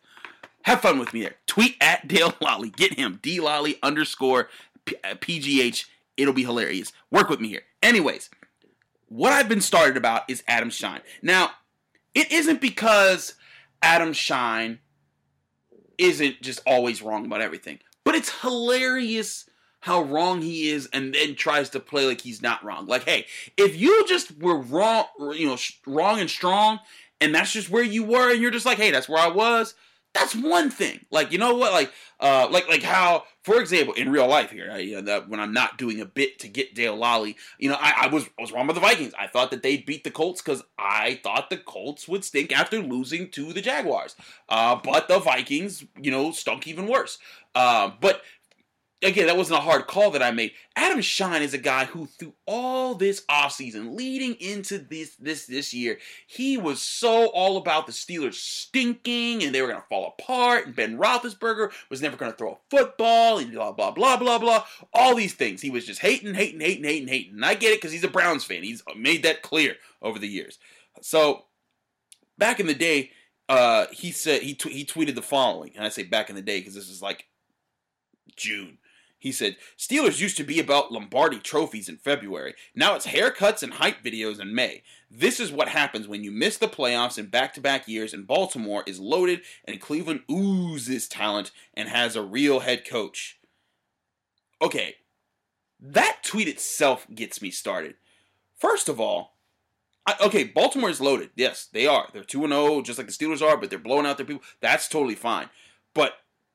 Have 0.63 0.81
fun 0.81 0.99
with 0.99 1.13
me 1.15 1.23
there. 1.23 1.37
Tweet 1.47 1.77
at 1.81 2.07
Dale 2.09 2.33
Lolley. 2.41 2.75
Get 2.75 2.95
him. 2.95 3.19
D 3.23 3.39
Lolley 3.41 3.79
underscore 3.83 4.49
PGH. 4.87 5.85
Uh, 5.85 5.89
It'll 6.17 6.35
be 6.35 6.43
hilarious. 6.45 6.93
Work 7.13 7.29
with 7.29 7.41
me 7.41 7.49
here. 7.49 7.63
Anyways, 7.83 8.29
what 9.09 9.33
I've 9.33 9.49
been 9.49 9.61
started 9.61 9.97
about 9.97 10.23
is 10.29 10.43
Adam 10.49 10.69
Schein. 10.71 11.01
Now, 11.23 11.51
it 12.13 12.33
isn't 12.33 12.61
because 12.61 13.35
Adam 13.83 14.13
Schein 14.13 14.81
isn't 15.97 16.43
just 16.43 16.61
always 16.67 17.03
wrong 17.03 17.25
about 17.25 17.41
everything, 17.41 17.79
but 18.05 18.17
it's 18.17 18.41
hilarious 18.41 19.49
how 19.81 20.03
wrong 20.03 20.43
he 20.43 20.71
is 20.71 20.89
and 20.93 21.15
then 21.15 21.37
tries 21.37 21.71
to 21.71 21.79
play 21.81 22.05
like 22.05 22.21
he's 22.23 22.43
not 22.43 22.65
wrong. 22.65 22.87
Like, 22.87 23.05
hey, 23.05 23.27
if 23.57 23.77
you 23.77 24.05
just 24.09 24.37
were 24.39 24.59
wrong, 24.59 25.05
you 25.35 25.47
know, 25.47 25.57
wrong 25.87 26.19
and 26.19 26.29
strong, 26.29 26.81
and 27.21 27.35
that's 27.35 27.53
just 27.53 27.71
where 27.71 27.83
you 27.83 28.05
were, 28.05 28.31
and 28.33 28.41
you're 28.41 28.51
just 28.51 28.67
like, 28.67 28.79
hey, 28.79 28.91
that's 28.91 29.09
where 29.09 29.23
I 29.23 29.29
was, 29.29 29.75
that's 30.15 30.35
one 30.35 30.71
thing. 30.71 31.05
Like, 31.11 31.33
you 31.33 31.39
know 31.39 31.55
what? 31.55 31.73
Like, 31.73 31.93
uh, 32.21 32.49
like, 32.51 32.69
like 32.69 32.83
how, 32.83 33.25
for 33.43 33.61
example, 33.61 33.95
in 33.95 34.11
real 34.11 34.27
life 34.27 34.51
here, 34.51 34.71
I, 34.73 34.79
you 34.79 34.97
know, 34.97 35.03
that 35.03 35.29
when 35.29 35.39
I'm 35.39 35.53
not 35.53 35.79
doing 35.79 36.01
a 36.01 36.07
bit 36.07 36.39
to 36.41 36.49
get 36.49 36.75
Dale 36.75 36.97
Lolley, 36.97 37.37
you 37.59 37.69
know, 37.69 37.77
I, 37.79 38.05
I 38.05 38.07
was 38.09 38.25
I 38.39 38.43
was 38.43 38.51
wrong 38.51 38.67
with 38.67 38.75
the 38.75 38.81
Vikings. 38.81 39.13
I 39.19 39.27
thought 39.27 39.51
that 39.51 39.63
they'd 39.63 39.87
beat 39.87 40.05
the 40.05 40.11
Colts 40.11 40.43
because 40.43 40.63
I 40.79 41.21
thought 41.23 41.51
the 41.51 41.59
Colts 41.59 42.09
would 42.09 42.25
stink 42.25 42.53
after 42.53 42.81
losing 42.81 43.31
to 43.33 43.53
the 43.53 43.61
Jaguars. 43.61 44.17
Uh, 44.49 44.81
but 44.83 45.09
the 45.09 45.19
Vikings, 45.19 45.85
you 46.01 46.11
know, 46.11 46.33
stunk 46.33 46.67
even 46.67 46.87
worse. 46.87 47.19
Uh, 47.55 47.91
but 48.01 48.23
again, 49.03 49.27
that 49.27 49.37
wasn't 49.37 49.59
a 49.59 49.63
hard 49.63 49.87
call 49.87 50.11
that 50.11 50.23
I 50.23 50.31
made. 50.31 50.53
Adam 50.75 51.01
Schein 51.01 51.43
is 51.43 51.55
a 51.55 51.59
guy 51.59 51.85
who, 51.85 52.07
through 52.07 52.35
all 52.47 52.95
this 52.95 53.25
offseason, 53.27 53.97
leading 53.97 54.35
into 54.35 54.79
this 54.79 55.15
this 55.17 55.47
this 55.47 55.73
year, 55.73 55.99
he 56.27 56.57
was 56.57 56.81
so 56.81 57.27
all 57.27 57.57
about 57.57 57.87
the 57.87 57.93
Steelers 57.93 58.35
stinking 58.35 59.43
and 59.43 59.55
they 59.55 59.63
were 59.63 59.69
to 59.69 59.85
fall 59.89 60.15
apart, 60.19 60.67
and 60.67 60.77
Ben 60.77 60.99
Roethlisberger 60.99 61.71
was 61.91 62.03
never 62.03 62.17
to 62.17 62.33
throw 62.33 62.53
a 62.53 62.59
football, 62.71 63.39
and 63.39 63.53
blah 63.53 63.73
blah 63.73 63.91
blah 63.91 64.17
blah 64.17 64.39
blah. 64.39 64.65
All 64.93 65.15
these 65.15 65.35
things, 65.35 65.63
he 65.63 65.71
was 65.71 65.87
just 65.87 66.01
hating, 66.01 66.35
hating, 66.35 66.61
hating, 66.61 66.85
hating, 66.85 67.09
hating. 67.09 67.35
And 67.35 67.45
I 67.45 67.55
get 67.55 67.73
it 67.73 67.81
because 67.81 67.93
he's 67.93 68.05
a 68.05 68.09
Browns 68.09 68.45
fan. 68.45 68.63
He's 68.63 68.83
made 68.97 69.23
that 69.23 69.43
clear 69.43 69.77
over 70.03 70.19
the 70.19 70.29
years. 70.29 70.59
So 71.03 71.45
back 72.37 72.61
in 72.61 72.67
the 72.67 72.75
day. 72.75 73.13
Uh, 73.51 73.87
he 73.93 74.11
said 74.11 74.43
he 74.43 74.53
t- 74.53 74.69
he 74.69 74.85
tweeted 74.85 75.15
the 75.15 75.23
following, 75.23 75.73
and 75.75 75.83
I 75.83 75.89
say 75.89 76.03
back 76.03 76.29
in 76.29 76.37
the 76.37 76.43
day 76.43 76.61
because 76.61 76.75
this 76.75 76.91
is 76.91 77.01
like 77.01 77.25
June. 78.37 78.77
He 79.19 79.33
said, 79.33 79.57
Steelers 79.77 80.21
used 80.21 80.37
to 80.37 80.45
be 80.45 80.61
about 80.61 80.93
Lombardi 80.93 81.41
trophies 81.41 81.89
in 81.89 81.97
February. 81.97 82.55
Now 82.75 82.95
it's 82.95 83.09
haircuts 83.09 83.63
and 83.65 83.75
hype 83.75 84.03
videos 84.05 84.41
in 84.41 84.55
May. 84.55 84.83
This 85.11 85.41
is 85.41 85.51
what 85.51 85.69
happens 85.69 86.07
when 86.07 86.23
you 86.23 86.31
miss 86.31 86.57
the 86.57 86.69
playoffs 86.69 87.19
in 87.19 87.27
back 87.27 87.53
to 87.55 87.61
back 87.61 87.89
years 87.89 88.15
and 88.15 88.27
Baltimore 88.27 88.85
is 88.87 89.01
loaded 89.01 89.41
and 89.65 89.81
Cleveland 89.81 90.23
oozes 90.31 91.09
talent 91.09 91.51
and 91.75 91.89
has 91.89 92.15
a 92.15 92.23
real 92.23 92.61
head 92.61 92.87
coach. 92.87 93.41
Okay, 94.63 94.97
that 95.81 96.19
tweet 96.23 96.49
itself 96.49 97.07
gets 97.13 97.43
me 97.43 97.51
started. 97.51 97.95
First 98.57 98.89
of 98.89 99.01
all, 99.01 99.37
I, 100.07 100.15
okay, 100.25 100.45
Baltimore 100.45 100.91
is 100.91 101.01
loaded. 101.01 101.31
Yes, 101.37 101.69
they 101.73 101.87
are. 101.87 102.09
They're 102.13 102.25
2 102.25 102.49
0, 102.49 102.83
just 102.83 102.99
like 102.99 103.09
the 103.09 103.13
Steelers 103.13 103.43
are, 103.43 103.57
but 103.57 103.69
they're 103.69 103.79
blowing 103.79 104.07
out 104.07 104.17
their 104.17 104.27
people. 104.27 104.43
That's 104.61 104.89
totally 104.89 105.15
fine. 105.15 105.51
But 105.95 106.15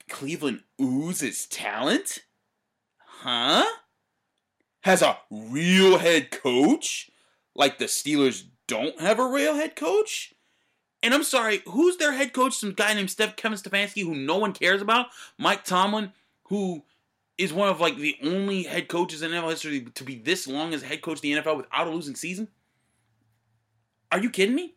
Cleveland 0.09 0.63
oozes 0.81 1.45
talent? 1.45 2.23
Huh? 3.21 3.65
Has 4.81 5.01
a 5.01 5.17
real 5.29 5.97
head 5.97 6.31
coach? 6.31 7.09
Like 7.55 7.77
the 7.77 7.85
Steelers 7.85 8.43
don't 8.67 8.99
have 8.99 9.19
a 9.19 9.27
real 9.27 9.55
head 9.55 9.75
coach? 9.75 10.33
And 11.01 11.13
I'm 11.13 11.23
sorry, 11.23 11.61
who's 11.67 11.97
their 11.97 12.13
head 12.13 12.33
coach? 12.33 12.55
Some 12.55 12.73
guy 12.73 12.93
named 12.93 13.11
Steph 13.11 13.35
Kevin 13.35 13.57
Stefanski 13.57 14.03
who 14.03 14.15
no 14.15 14.37
one 14.37 14.53
cares 14.53 14.81
about? 14.81 15.07
Mike 15.37 15.65
Tomlin, 15.65 16.13
who 16.45 16.83
is 17.37 17.51
one 17.53 17.69
of 17.69 17.79
like 17.81 17.97
the 17.97 18.15
only 18.23 18.63
head 18.63 18.87
coaches 18.87 19.21
in 19.21 19.31
NFL 19.31 19.49
history 19.49 19.81
to 19.81 20.03
be 20.03 20.17
this 20.17 20.47
long 20.47 20.73
as 20.73 20.81
head 20.81 21.01
coach 21.01 21.23
in 21.23 21.35
the 21.35 21.41
NFL 21.41 21.57
without 21.57 21.87
a 21.87 21.91
losing 21.91 22.15
season? 22.15 22.47
Are 24.11 24.19
you 24.19 24.29
kidding 24.29 24.55
me? 24.55 24.75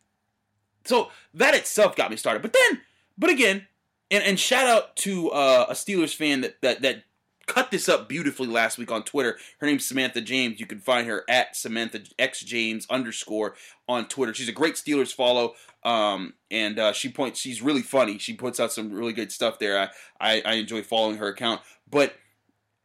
So 0.85 1.11
that 1.35 1.55
itself 1.55 1.95
got 1.97 2.11
me 2.11 2.17
started. 2.17 2.43
But 2.43 2.55
then, 2.55 2.81
but 3.19 3.31
again, 3.31 3.67
and, 4.11 4.23
and 4.23 4.39
shout 4.39 4.67
out 4.67 4.97
to 4.97 5.31
uh, 5.31 5.67
a 5.69 5.73
Steelers 5.75 6.15
fan 6.15 6.41
that, 6.43 6.61
that 6.63 6.83
that 6.83 7.05
cut 7.47 7.71
this 7.71 7.89
up 7.89 8.09
beautifully 8.09 8.49
last 8.49 8.79
week 8.79 8.91
on 8.91 9.03
Twitter. 9.03 9.39
Her 9.61 9.67
name's 9.67 9.87
Samantha 9.87 10.21
James. 10.21 10.61
You 10.61 10.67
can 10.67 10.81
find 10.81 11.07
her 11.07 11.25
at 11.29 11.57
Samantha 11.57 12.03
X 12.19 12.41
James 12.41 12.87
underscore 12.91 13.55
on 13.89 14.09
Twitter. 14.09 14.35
She's 14.35 14.49
a 14.49 14.53
great 14.53 14.75
Steelers 14.75 15.13
follow. 15.13 15.55
Um, 15.85 16.35
and 16.51 16.79
uh, 16.79 16.93
she 16.93 17.09
points. 17.09 17.41
She's 17.41 17.63
really 17.63 17.83
funny. 17.83 18.19
She 18.19 18.35
puts 18.35 18.59
out 18.59 18.73
some 18.73 18.93
really 18.93 19.13
good 19.13 19.31
stuff 19.31 19.59
there. 19.59 19.79
I 19.79 19.89
I, 20.21 20.43
I 20.45 20.55
enjoy 20.55 20.83
following 20.83 21.19
her 21.19 21.29
account. 21.29 21.61
But 21.89 22.15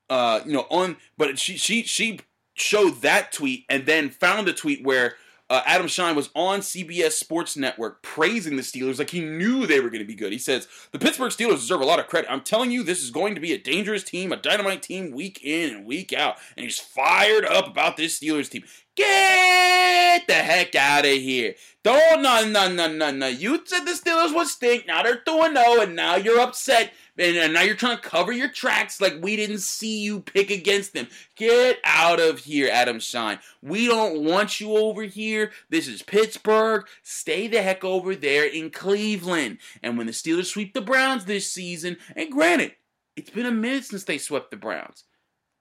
uh, 0.10 0.42
you 0.46 0.54
know, 0.54 0.68
on 0.70 0.98
but 1.18 1.40
she 1.40 1.58
she 1.58 1.84
she 1.84 2.20
showed 2.54 3.02
that 3.02 3.32
tweet 3.32 3.66
and 3.70 3.86
then 3.86 4.10
found 4.10 4.48
a 4.48 4.54
tweet 4.54 4.84
where 4.84 5.16
uh, 5.52 5.62
Adam 5.66 5.90
Schein 5.90 6.16
was 6.16 6.30
on 6.34 6.62
CBS 6.62 7.12
Sports 7.12 7.58
Network 7.58 8.02
praising 8.02 8.56
the 8.56 8.62
Steelers 8.62 9.00
like 9.00 9.10
he 9.10 9.20
knew 9.20 9.68
they 9.68 9.82
were 9.82 9.90
going 9.90 10.00
to 10.00 10.08
be 10.08 10.16
good. 10.16 10.32
He 10.32 10.40
says, 10.40 10.66
The 10.94 10.98
Pittsburgh 10.98 11.30
Steelers 11.30 11.56
deserve 11.56 11.82
a 11.82 11.86
lot 11.86 12.00
of 12.00 12.08
credit. 12.08 12.32
I'm 12.32 12.40
telling 12.40 12.72
you, 12.72 12.84
this 12.84 13.04
is 13.04 13.12
going 13.12 13.36
to 13.36 13.42
be 13.42 13.52
a 13.52 13.58
dangerous 13.58 14.06
team, 14.06 14.32
a 14.32 14.38
dynamite 14.38 14.82
team 14.82 15.12
week 15.12 15.42
in 15.44 15.76
and 15.76 15.86
week 15.86 16.14
out. 16.14 16.38
And 16.56 16.64
he's 16.64 16.80
fired 16.80 17.44
up 17.44 17.68
about 17.68 17.98
this 17.98 18.18
Steelers 18.18 18.50
team. 18.50 18.64
Get 18.96 20.28
the 20.28 20.34
heck 20.34 20.76
out 20.76 21.06
of 21.06 21.12
here. 21.12 21.56
Don't, 21.84 22.22
no, 22.22 22.46
no, 22.46 22.72
no, 22.72 22.92
no, 22.92 23.12
no. 23.12 23.28
You 23.28 23.62
said 23.66 23.86
the 23.86 23.92
Steelers 23.92 24.36
would 24.36 24.48
stink. 24.48 24.86
Now 24.86 25.04
they're 25.04 25.18
2 25.18 25.32
0, 25.32 25.82
and 25.82 25.96
now 25.96 26.16
you're 26.16 26.40
upset 26.40 26.92
and 27.18 27.54
now 27.54 27.62
you're 27.62 27.76
trying 27.76 27.98
to 27.98 28.02
cover 28.02 28.32
your 28.32 28.48
tracks 28.48 29.02
like 29.02 29.18
we 29.22 29.36
didn't 29.36 29.60
see 29.60 30.00
you 30.00 30.22
pick 30.22 30.50
against 30.50 30.94
them. 30.94 31.08
Get 31.36 31.80
out 31.84 32.20
of 32.20 32.40
here, 32.40 32.70
Adam 32.72 33.00
Schein. 33.00 33.40
We 33.62 33.88
don't 33.88 34.24
want 34.24 34.60
you 34.60 34.76
over 34.76 35.04
here. 35.04 35.52
This 35.70 35.88
is 35.88 36.02
Pittsburgh. 36.02 36.86
Stay 37.04 37.48
the 37.48 37.62
heck 37.62 37.84
over 37.84 38.16
there 38.16 38.46
in 38.46 38.70
Cleveland. 38.70 39.60
And 39.84 39.98
when 39.98 40.08
the 40.08 40.14
Steelers 40.14 40.46
sweep 40.46 40.74
the 40.74 40.82
Browns 40.82 41.26
this 41.26 41.52
season, 41.52 41.98
and 42.16 42.32
granted, 42.32 42.76
it's 43.16 43.30
been 43.30 43.46
a 43.46 43.52
minute 43.52 43.86
since 43.86 44.04
they 44.04 44.18
swept 44.18 44.52
the 44.52 44.58
Browns. 44.58 45.04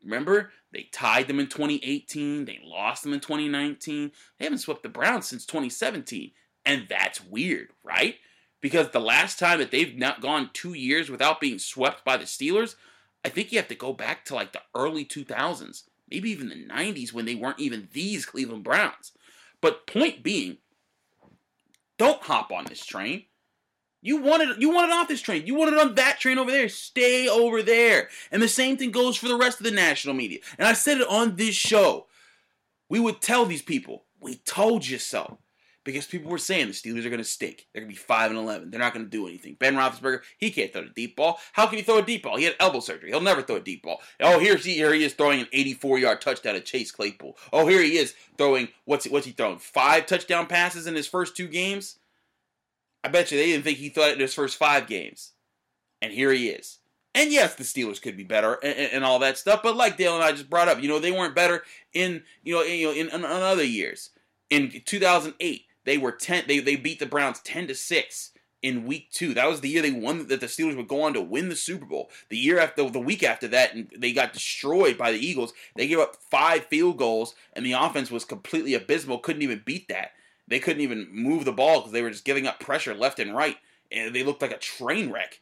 Remember, 0.02 0.50
they 0.72 0.88
tied 0.92 1.28
them 1.28 1.40
in 1.40 1.46
2018, 1.46 2.44
they 2.44 2.60
lost 2.64 3.02
them 3.02 3.12
in 3.12 3.20
2019. 3.20 4.12
They 4.38 4.44
haven't 4.44 4.58
swept 4.58 4.82
the 4.82 4.88
Browns 4.88 5.26
since 5.26 5.44
2017. 5.44 6.32
And 6.64 6.86
that's 6.88 7.22
weird, 7.22 7.68
right? 7.82 8.16
Because 8.60 8.90
the 8.90 9.00
last 9.00 9.38
time 9.38 9.58
that 9.58 9.70
they've 9.70 9.96
not 9.96 10.20
gone 10.20 10.50
two 10.52 10.74
years 10.74 11.10
without 11.10 11.40
being 11.40 11.58
swept 11.58 12.04
by 12.04 12.16
the 12.16 12.24
Steelers, 12.24 12.76
I 13.24 13.28
think 13.28 13.52
you 13.52 13.58
have 13.58 13.68
to 13.68 13.74
go 13.74 13.92
back 13.92 14.24
to 14.26 14.34
like 14.34 14.52
the 14.52 14.62
early 14.74 15.04
2000s, 15.04 15.84
maybe 16.10 16.30
even 16.30 16.48
the 16.48 16.66
90s 16.66 17.12
when 17.12 17.24
they 17.24 17.34
weren't 17.34 17.60
even 17.60 17.88
these 17.92 18.26
Cleveland 18.26 18.64
Browns. 18.64 19.12
But 19.60 19.86
point 19.86 20.22
being, 20.22 20.58
don't 21.98 22.22
hop 22.22 22.50
on 22.50 22.64
this 22.64 22.84
train. 22.84 23.24
You 24.02 24.22
wanted 24.22 24.60
you 24.60 24.70
wanted 24.70 24.92
off 24.92 25.08
this 25.08 25.20
train. 25.20 25.46
You 25.46 25.54
wanted 25.54 25.78
on 25.78 25.94
that 25.96 26.20
train 26.20 26.38
over 26.38 26.50
there. 26.50 26.68
Stay 26.68 27.28
over 27.28 27.62
there. 27.62 28.08
And 28.32 28.42
the 28.42 28.48
same 28.48 28.76
thing 28.76 28.90
goes 28.90 29.16
for 29.16 29.28
the 29.28 29.36
rest 29.36 29.60
of 29.60 29.64
the 29.64 29.70
national 29.70 30.14
media. 30.14 30.38
And 30.58 30.66
I 30.66 30.72
said 30.72 30.98
it 30.98 31.08
on 31.08 31.36
this 31.36 31.54
show. 31.54 32.06
We 32.88 32.98
would 32.98 33.20
tell 33.20 33.44
these 33.44 33.62
people, 33.62 34.04
"We 34.20 34.36
told 34.36 34.86
you 34.86 34.98
so." 34.98 35.38
because 35.84 36.06
people 36.06 36.30
were 36.30 36.38
saying 36.38 36.66
the 36.66 36.72
Steelers 36.72 37.04
are 37.04 37.10
going 37.10 37.18
to 37.18 37.24
stink. 37.24 37.66
They're 37.72 37.82
going 37.82 37.92
to 37.92 37.98
be 37.98 38.02
five 38.02 38.30
and 38.30 38.38
eleven. 38.38 38.70
They're 38.70 38.80
not 38.80 38.92
going 38.92 39.04
to 39.04 39.10
do 39.10 39.26
anything. 39.26 39.56
Ben 39.58 39.74
Roethlisberger, 39.74 40.20
he 40.38 40.50
can't 40.50 40.72
throw 40.72 40.82
a 40.82 40.88
deep 40.88 41.16
ball. 41.16 41.38
How 41.52 41.66
can 41.66 41.78
he 41.78 41.82
throw 41.82 41.98
a 41.98 42.02
deep 42.02 42.22
ball? 42.22 42.36
He 42.36 42.44
had 42.44 42.56
elbow 42.60 42.80
surgery. 42.80 43.10
He'll 43.10 43.20
never 43.20 43.42
throw 43.42 43.56
a 43.56 43.60
deep 43.60 43.82
ball. 43.82 44.00
Oh, 44.20 44.38
here's 44.38 44.64
he 44.64 44.74
here 44.74 44.92
he 44.92 45.04
is 45.04 45.14
throwing 45.14 45.40
an 45.40 45.48
84 45.52 45.98
yard 45.98 46.20
touchdown 46.20 46.54
to 46.54 46.60
Chase 46.60 46.92
Claypool. 46.92 47.36
Oh, 47.52 47.66
here 47.66 47.82
he 47.82 47.96
is 47.96 48.14
throwing 48.36 48.68
what's 48.84 49.06
what's 49.06 49.26
he 49.26 49.32
throwing? 49.32 49.58
Five 49.58 50.06
touchdown 50.06 50.46
passes 50.46 50.86
in 50.86 50.94
his 50.94 51.06
first 51.06 51.36
two 51.36 51.48
games. 51.48 51.98
I 53.02 53.08
bet 53.08 53.30
you 53.30 53.38
they 53.38 53.46
didn't 53.46 53.64
think 53.64 53.78
he 53.78 53.88
thought 53.88 54.10
it 54.10 54.14
in 54.14 54.20
his 54.20 54.34
first 54.34 54.56
five 54.56 54.86
games, 54.86 55.32
and 56.02 56.12
here 56.12 56.32
he 56.32 56.48
is. 56.48 56.78
And 57.14 57.32
yes, 57.32 57.54
the 57.54 57.64
Steelers 57.64 58.00
could 58.00 58.16
be 58.16 58.24
better 58.24 58.54
and, 58.62 58.92
and, 58.92 59.04
all 59.04 59.18
that 59.18 59.36
stuff. 59.36 59.62
But 59.62 59.76
like 59.76 59.96
Dale 59.96 60.14
and 60.14 60.22
I 60.22 60.30
just 60.30 60.48
brought 60.48 60.68
up, 60.68 60.80
you 60.80 60.88
know, 60.88 61.00
they 61.00 61.10
weren't 61.10 61.34
better 61.34 61.64
in 61.92 62.22
you 62.44 62.54
know 62.54 62.62
in, 62.62 62.78
you 62.78 62.86
know 62.86 62.92
in, 62.92 63.08
in, 63.08 63.14
in 63.16 63.24
other 63.24 63.64
years. 63.64 64.10
In 64.48 64.70
2008, 64.84 65.66
they 65.84 65.98
were 65.98 66.12
10 66.12 66.44
they, 66.46 66.60
they 66.60 66.76
beat 66.76 67.00
the 67.00 67.06
Browns 67.06 67.40
10 67.40 67.66
to 67.68 67.74
6 67.74 68.30
in 68.62 68.86
week 68.86 69.10
2. 69.10 69.34
That 69.34 69.48
was 69.48 69.60
the 69.60 69.68
year 69.68 69.82
they 69.82 69.90
won 69.90 70.28
that 70.28 70.40
the 70.40 70.46
Steelers 70.46 70.76
would 70.76 70.88
go 70.88 71.02
on 71.02 71.14
to 71.14 71.20
win 71.20 71.48
the 71.48 71.56
Super 71.56 71.86
Bowl. 71.86 72.10
The 72.28 72.36
year 72.36 72.60
after 72.60 72.88
the 72.88 73.00
week 73.00 73.24
after 73.24 73.48
that 73.48 73.74
and 73.74 73.90
they 73.96 74.12
got 74.12 74.32
destroyed 74.32 74.96
by 74.96 75.10
the 75.10 75.24
Eagles. 75.24 75.52
They 75.74 75.88
gave 75.88 75.98
up 75.98 76.16
5 76.30 76.66
field 76.66 76.96
goals 76.96 77.34
and 77.54 77.66
the 77.66 77.72
offense 77.72 78.10
was 78.10 78.24
completely 78.24 78.74
abysmal, 78.74 79.18
couldn't 79.18 79.42
even 79.42 79.62
beat 79.64 79.88
that. 79.88 80.12
They 80.50 80.60
couldn't 80.60 80.82
even 80.82 81.08
move 81.10 81.46
the 81.46 81.52
ball 81.52 81.82
cuz 81.82 81.92
they 81.92 82.02
were 82.02 82.10
just 82.10 82.26
giving 82.26 82.46
up 82.46 82.60
pressure 82.60 82.94
left 82.94 83.18
and 83.18 83.34
right 83.34 83.56
and 83.90 84.14
they 84.14 84.22
looked 84.22 84.42
like 84.42 84.52
a 84.52 84.58
train 84.58 85.10
wreck. 85.10 85.40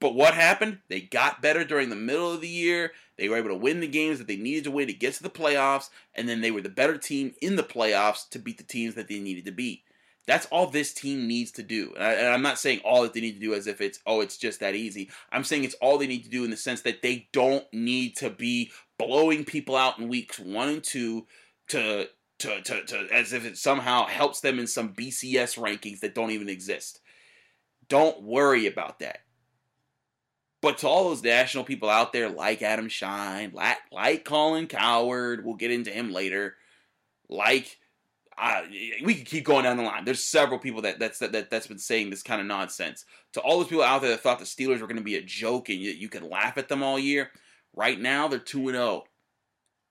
But 0.00 0.14
what 0.14 0.34
happened? 0.34 0.78
They 0.88 1.00
got 1.00 1.42
better 1.42 1.64
during 1.64 1.90
the 1.90 1.96
middle 1.96 2.32
of 2.32 2.40
the 2.40 2.48
year. 2.48 2.92
They 3.16 3.28
were 3.28 3.36
able 3.36 3.48
to 3.48 3.56
win 3.56 3.80
the 3.80 3.88
games 3.88 4.18
that 4.18 4.28
they 4.28 4.36
needed 4.36 4.64
to 4.64 4.70
win 4.70 4.86
to 4.86 4.92
get 4.92 5.14
to 5.14 5.22
the 5.22 5.30
playoffs, 5.30 5.90
and 6.14 6.28
then 6.28 6.40
they 6.40 6.52
were 6.52 6.60
the 6.60 6.68
better 6.68 6.96
team 6.96 7.34
in 7.42 7.56
the 7.56 7.64
playoffs 7.64 8.28
to 8.30 8.38
beat 8.38 8.58
the 8.58 8.64
teams 8.64 8.94
that 8.94 9.08
they 9.08 9.18
needed 9.18 9.44
to 9.46 9.50
beat. 9.50 9.82
That's 10.26 10.46
all 10.46 10.66
this 10.66 10.92
team 10.92 11.26
needs 11.26 11.50
to 11.52 11.62
do. 11.62 11.94
And, 11.96 12.04
I, 12.04 12.34
am 12.34 12.42
not 12.42 12.58
saying 12.58 12.80
all 12.84 13.02
that 13.02 13.14
they 13.14 13.20
need 13.20 13.32
to 13.32 13.40
do 13.40 13.54
as 13.54 13.66
if 13.66 13.80
it's, 13.80 13.98
oh, 14.06 14.20
it's 14.20 14.36
just 14.36 14.60
that 14.60 14.74
easy. 14.74 15.10
I'm 15.32 15.42
saying 15.42 15.64
it's 15.64 15.74
all 15.76 15.98
they 15.98 16.06
need 16.06 16.24
to 16.24 16.30
do 16.30 16.44
in 16.44 16.50
the 16.50 16.56
sense 16.56 16.82
that 16.82 17.02
they 17.02 17.28
don't 17.32 17.64
need 17.72 18.14
to 18.18 18.28
be 18.30 18.70
blowing 18.98 19.44
people 19.44 19.74
out 19.74 19.98
in 19.98 20.08
weeks 20.08 20.38
one 20.38 20.68
and 20.68 20.84
two 20.84 21.26
to, 21.68 22.08
to, 22.38 22.60
to, 22.62 22.84
to 22.84 23.08
as 23.12 23.32
if 23.32 23.44
it 23.44 23.58
somehow 23.58 24.06
helps 24.06 24.40
them 24.40 24.58
in 24.58 24.66
some 24.66 24.94
BCS 24.94 25.58
rankings 25.58 26.00
that 26.00 26.14
don't 26.14 26.30
even 26.30 26.48
exist. 26.48 27.00
Don't 27.88 28.22
worry 28.22 28.66
about 28.66 29.00
that. 29.00 29.20
But 30.60 30.78
to 30.78 30.88
all 30.88 31.08
those 31.08 31.22
national 31.22 31.64
people 31.64 31.88
out 31.88 32.12
there, 32.12 32.28
like 32.28 32.62
Adam 32.62 32.88
Schein, 32.88 33.52
like, 33.54 33.78
like 33.92 34.24
Colin 34.24 34.66
Cowherd, 34.66 35.44
we'll 35.44 35.54
get 35.54 35.70
into 35.70 35.90
him 35.90 36.12
later, 36.12 36.56
like 37.28 37.78
uh, 38.36 38.62
we 39.04 39.14
could 39.14 39.26
keep 39.26 39.44
going 39.44 39.64
down 39.64 39.76
the 39.76 39.82
line. 39.82 40.04
There's 40.04 40.24
several 40.24 40.58
people 40.58 40.82
that 40.82 40.98
that's 40.98 41.18
that, 41.20 41.32
that 41.32 41.50
that's 41.50 41.66
been 41.66 41.78
saying 41.78 42.10
this 42.10 42.22
kind 42.22 42.40
of 42.40 42.46
nonsense. 42.46 43.04
To 43.32 43.40
all 43.40 43.58
those 43.58 43.68
people 43.68 43.84
out 43.84 44.00
there 44.00 44.10
that 44.10 44.20
thought 44.20 44.38
the 44.38 44.44
Steelers 44.44 44.80
were 44.80 44.86
going 44.86 44.96
to 44.96 45.02
be 45.02 45.16
a 45.16 45.22
joke 45.22 45.68
and 45.68 45.80
you, 45.80 45.90
you 45.90 46.08
could 46.08 46.22
laugh 46.22 46.58
at 46.58 46.68
them 46.68 46.82
all 46.82 46.98
year, 46.98 47.30
right 47.74 48.00
now 48.00 48.28
they're 48.28 48.38
two 48.38 48.68
and 48.68 48.76
zero. 48.76 49.04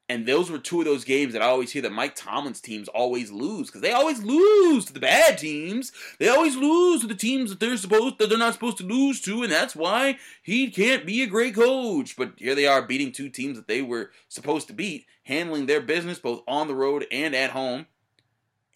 And 0.09 0.25
those 0.25 0.49
were 0.49 0.57
two 0.57 0.79
of 0.79 0.85
those 0.85 1.03
games 1.03 1.33
that 1.33 1.41
I 1.41 1.47
always 1.47 1.71
hear 1.71 1.81
that 1.81 1.91
Mike 1.91 2.15
Tomlin's 2.15 2.61
teams 2.61 2.87
always 2.87 3.29
lose 3.29 3.67
because 3.67 3.81
they 3.81 3.91
always 3.91 4.23
lose 4.23 4.85
to 4.85 4.93
the 4.93 5.01
bad 5.01 5.37
teams. 5.37 5.91
They 6.17 6.29
always 6.29 6.55
lose 6.55 7.01
to 7.01 7.07
the 7.07 7.15
teams 7.15 7.49
that 7.49 7.59
they're 7.59 7.75
supposed 7.75 8.17
that 8.19 8.29
they're 8.29 8.37
not 8.37 8.53
supposed 8.53 8.77
to 8.77 8.85
lose 8.85 9.19
to, 9.21 9.43
and 9.43 9.51
that's 9.51 9.75
why 9.75 10.17
he 10.41 10.71
can't 10.71 11.05
be 11.05 11.23
a 11.23 11.27
great 11.27 11.55
coach. 11.55 12.15
But 12.15 12.33
here 12.37 12.55
they 12.55 12.67
are 12.67 12.81
beating 12.81 13.11
two 13.11 13.27
teams 13.27 13.57
that 13.57 13.67
they 13.67 13.81
were 13.81 14.11
supposed 14.29 14.67
to 14.67 14.73
beat, 14.73 15.05
handling 15.23 15.65
their 15.65 15.81
business 15.81 16.19
both 16.19 16.41
on 16.47 16.69
the 16.69 16.75
road 16.75 17.05
and 17.11 17.35
at 17.35 17.51
home 17.51 17.87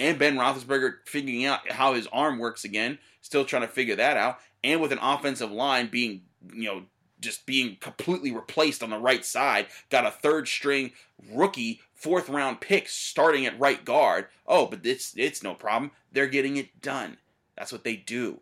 and 0.02 0.18
Ben 0.18 0.36
Roethlisberger 0.36 0.96
figuring 1.06 1.46
out 1.46 1.70
how 1.72 1.94
his 1.94 2.08
arm 2.08 2.40
works 2.40 2.64
again, 2.66 2.98
still 3.22 3.46
trying 3.46 3.62
to 3.62 3.68
figure 3.68 3.96
that 3.96 4.18
out, 4.18 4.40
and 4.64 4.82
with 4.82 4.92
an 4.92 4.98
offensive 5.00 5.52
line 5.52 5.88
being, 5.88 6.24
you 6.54 6.64
know, 6.66 6.84
just 7.22 7.46
being 7.46 7.78
completely 7.80 8.32
replaced 8.32 8.84
on 8.84 8.90
the 8.90 8.98
right 8.98 9.24
side, 9.24 9.68
got 9.90 10.06
a 10.06 10.12
third 10.12 10.48
string 10.48 10.92
rookie 11.32 11.80
fourth 11.94 12.30
round 12.30 12.60
pick 12.60 12.90
starting 12.90 13.46
at 13.46 13.60
right 13.60 13.86
guard. 13.86 14.28
Oh, 14.48 14.66
but 14.66 14.86
it's 14.86 15.14
it's 15.16 15.44
no 15.44 15.54
problem. 15.54 15.92
They're 16.12 16.28
getting 16.28 16.58
it 16.58 16.82
done. 16.82 17.18
That's 17.56 17.72
what 17.72 17.84
they 17.84 17.96
do. 17.96 18.40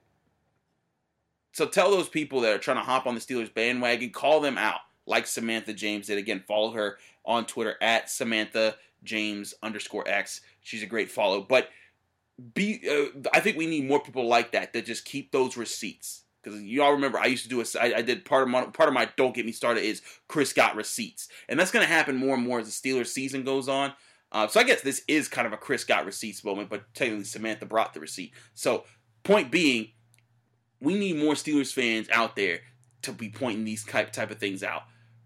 So 1.51 1.65
tell 1.65 1.91
those 1.91 2.09
people 2.09 2.41
that 2.41 2.53
are 2.53 2.59
trying 2.59 2.77
to 2.77 2.83
hop 2.83 3.05
on 3.05 3.15
the 3.15 3.21
Steelers 3.21 3.53
bandwagon, 3.53 4.11
call 4.11 4.39
them 4.39 4.57
out, 4.57 4.79
like 5.05 5.27
Samantha 5.27 5.73
James 5.73 6.07
did. 6.07 6.17
Again, 6.17 6.43
follow 6.47 6.71
her 6.71 6.97
on 7.25 7.45
Twitter 7.45 7.75
at 7.81 8.09
Samantha 8.09 8.75
James 9.03 9.53
underscore 9.61 10.07
X. 10.07 10.41
She's 10.61 10.83
a 10.83 10.87
great 10.87 11.11
follow. 11.11 11.41
But 11.41 11.69
be, 12.53 12.81
uh, 12.89 13.27
I 13.33 13.39
think 13.39 13.57
we 13.57 13.65
need 13.65 13.87
more 13.87 13.99
people 14.01 14.27
like 14.27 14.51
that 14.53 14.71
that 14.73 14.85
just 14.85 15.05
keep 15.05 15.31
those 15.31 15.57
receipts. 15.57 16.23
Because 16.41 16.61
you 16.61 16.81
all 16.81 16.93
remember, 16.93 17.19
I 17.19 17.25
used 17.25 17.43
to 17.43 17.49
do 17.49 17.61
a, 17.61 17.65
I, 17.79 17.97
I 17.97 18.01
did 18.01 18.23
part 18.23 18.43
of 18.43 18.49
my 18.49 18.65
part 18.65 18.87
of 18.87 18.93
my 18.93 19.09
don't 19.17 19.35
get 19.35 19.45
me 19.45 19.51
started 19.51 19.83
is 19.83 20.01
Chris 20.27 20.53
got 20.53 20.75
receipts, 20.75 21.27
and 21.47 21.59
that's 21.59 21.71
going 21.71 21.85
to 21.85 21.91
happen 21.91 22.15
more 22.15 22.35
and 22.35 22.45
more 22.45 22.59
as 22.59 22.65
the 22.65 22.89
Steelers 22.89 23.07
season 23.07 23.43
goes 23.43 23.67
on. 23.67 23.93
Uh, 24.31 24.47
so 24.47 24.59
I 24.59 24.63
guess 24.63 24.81
this 24.81 25.03
is 25.07 25.27
kind 25.27 25.47
of 25.47 25.53
a 25.53 25.57
Chris 25.57 25.83
got 25.83 26.05
receipts 26.05 26.43
moment, 26.43 26.69
but 26.69 26.93
technically 26.93 27.25
Samantha 27.25 27.65
brought 27.65 27.93
the 27.93 27.99
receipt. 27.99 28.33
So 28.53 28.85
point 29.23 29.51
being, 29.51 29.89
we 30.79 30.97
need 30.97 31.17
more 31.17 31.33
Steelers 31.33 31.73
fans 31.73 32.07
out 32.11 32.35
there 32.35 32.59
to 33.01 33.11
be 33.11 33.29
pointing 33.29 33.65
these 33.65 33.83
type 33.83 34.11
type 34.11 34.31
of 34.31 34.37
things 34.37 34.63
out. 34.63 34.83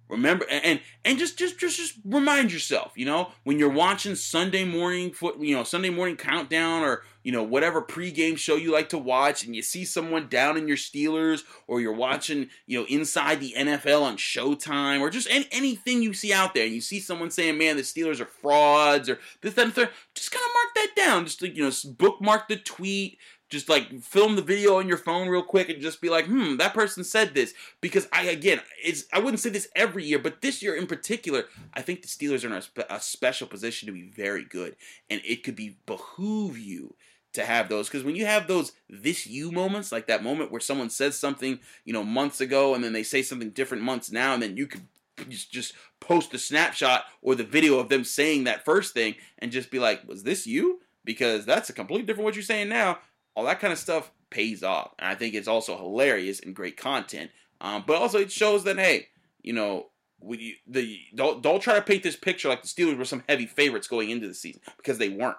Remember 0.10 0.46
and 0.50 0.80
and 1.04 1.18
just 1.18 1.38
just 1.38 1.60
just 1.60 1.78
just 1.78 1.96
remind 2.06 2.52
yourself, 2.52 2.92
you 2.96 3.06
know, 3.06 3.32
when 3.44 3.58
you're 3.58 3.70
watching 3.70 4.16
Sunday 4.16 4.64
morning 4.64 5.12
foot, 5.12 5.40
you 5.40 5.56
know, 5.56 5.64
Sunday 5.64 5.90
morning 5.90 6.18
countdown 6.18 6.84
or 6.84 7.04
you 7.24 7.32
know 7.32 7.44
whatever 7.44 7.82
pregame 7.82 8.38
show 8.38 8.56
you 8.56 8.72
like 8.72 8.90
to 8.90 8.98
watch, 8.98 9.46
and 9.46 9.56
you 9.56 9.62
see 9.62 9.86
someone 9.86 10.28
down 10.28 10.58
in 10.58 10.68
your 10.68 10.78
Steelers, 10.78 11.44
or 11.68 11.82
you're 11.82 11.94
watching 11.94 12.50
you 12.68 12.80
know 12.80 12.86
inside 12.88 13.40
the 13.40 13.54
NFL 13.58 14.02
on 14.02 14.18
Showtime, 14.18 15.00
or 15.00 15.10
just 15.10 15.30
any, 15.30 15.48
anything 15.52 16.02
you 16.02 16.14
see 16.14 16.34
out 16.34 16.54
there, 16.54 16.66
and 16.66 16.76
you 16.76 16.82
see 16.82 17.00
someone 17.00 17.32
saying, 17.32 17.58
"Man, 17.58 17.78
the 17.78 17.84
Steelers 17.84 18.20
are 18.20 18.26
frauds," 18.26 19.10
or 19.10 19.20
this, 19.42 19.54
that, 19.56 19.66
and 19.66 19.74
third, 19.74 19.90
just 20.14 20.32
kind 20.32 20.44
of 20.44 20.52
mark 20.54 20.76
that 20.76 20.96
down. 20.96 21.26
Just 21.26 21.42
you 21.42 21.64
know, 21.64 21.72
bookmark 21.98 22.48
the 22.48 22.58
tweet 22.58 23.18
just 23.54 23.70
like 23.70 24.02
film 24.02 24.36
the 24.36 24.42
video 24.42 24.80
on 24.80 24.88
your 24.88 24.98
phone 24.98 25.30
real 25.30 25.44
quick 25.44 25.70
and 25.70 25.80
just 25.80 26.02
be 26.02 26.10
like, 26.10 26.26
hmm, 26.26 26.58
that 26.58 26.74
person 26.74 27.04
said 27.04 27.36
this. 27.36 27.54
Because 27.82 28.08
I, 28.12 28.24
again, 28.24 28.60
it's 28.84 29.06
I 29.14 29.20
wouldn't 29.20 29.40
say 29.40 29.52
this 29.52 29.70
every 29.76 30.04
year, 30.04 30.18
but 30.18 30.42
this 30.42 30.64
year 30.64 30.76
in 30.76 30.88
particular, 30.88 31.46
I 31.74 31.84
think 31.84 32.02
the 32.02 32.08
Steelers 32.08 32.44
are 32.44 32.48
in 32.48 32.54
a, 32.54 32.62
spe- 32.64 32.90
a 32.90 33.00
special 33.00 33.48
position 33.48 33.86
to 33.86 33.94
be 33.94 34.02
very 34.02 34.44
good, 34.44 34.76
and 35.10 35.22
it 35.24 35.44
could 35.44 35.56
be 35.56 35.78
behoove 35.86 36.58
you 36.58 36.96
to 37.34 37.46
have 37.46 37.70
those 37.70 37.88
because 37.88 38.04
when 38.04 38.16
you 38.16 38.26
have 38.26 38.48
those 38.48 38.72
this 38.90 39.28
you 39.28 39.52
moments 39.52 39.92
like 39.92 40.08
that 40.08 40.24
moment 40.24 40.52
where 40.52 40.62
someone 40.62 40.90
says 40.90 41.18
something 41.18 41.60
you 41.86 41.94
know 41.94 42.04
months 42.04 42.40
ago 42.42 42.76
and 42.76 42.84
then 42.84 42.94
they 42.94 43.04
say 43.04 43.22
something 43.22 43.50
different 43.50 43.84
months 43.84 44.12
now 44.12 44.34
and 44.34 44.42
then 44.44 44.56
you 44.56 44.68
could 44.68 44.88
just, 45.30 45.52
just 45.52 45.74
post 46.00 46.34
a 46.34 46.38
snapshot 46.38 47.06
or 47.22 47.36
the 47.36 47.44
video 47.44 47.80
of 47.80 47.90
them 47.90 48.04
saying 48.04 48.44
that 48.44 48.66
first 48.66 48.94
thing 48.94 49.16
and 49.40 49.52
just 49.52 49.72
be 49.72 49.80
like 49.80 50.08
was 50.08 50.24
this 50.24 50.48
you 50.48 50.80
because 51.06 51.46
that's 51.46 51.70
a 51.70 51.74
completely 51.74 52.06
different 52.06 52.26
what 52.26 52.36
you're 52.36 52.44
saying 52.44 52.70
now 52.70 52.98
all 53.36 53.46
that 53.46 53.60
kind 53.60 53.74
of 53.74 53.80
stuff 53.80 54.12
pays 54.30 54.64
off. 54.64 54.94
And 55.00 55.10
I 55.10 55.16
think 55.16 55.36
it's 55.36 55.48
also 55.48 55.78
hilarious 55.78 56.40
and 56.40 56.56
great 56.56 56.78
content. 56.78 57.32
Um, 57.62 57.84
but 57.86 57.96
also 57.96 58.20
it 58.20 58.32
shows 58.32 58.64
that 58.66 58.78
hey, 58.78 59.08
you 59.42 59.54
know, 59.54 59.88
we 60.20 60.58
the 60.68 61.00
don't 61.16 61.42
don't 61.42 61.62
try 61.62 61.76
to 61.76 61.82
paint 61.82 62.04
this 62.04 62.16
picture 62.16 62.50
like 62.50 62.62
the 62.62 62.68
Steelers 62.68 62.98
were 62.98 63.06
some 63.06 63.24
heavy 63.28 63.46
favorites 63.46 63.88
going 63.88 64.10
into 64.10 64.28
the 64.28 64.34
season 64.34 64.62
because 64.78 64.98
they 64.98 65.10
weren't. 65.10 65.38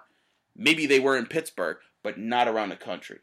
Maybe 0.55 0.85
they 0.85 0.99
were 0.99 1.17
in 1.17 1.25
Pittsburgh, 1.25 1.77
but 2.03 2.17
not 2.17 2.47
around 2.47 2.69
the 2.69 2.75
country. 2.75 3.19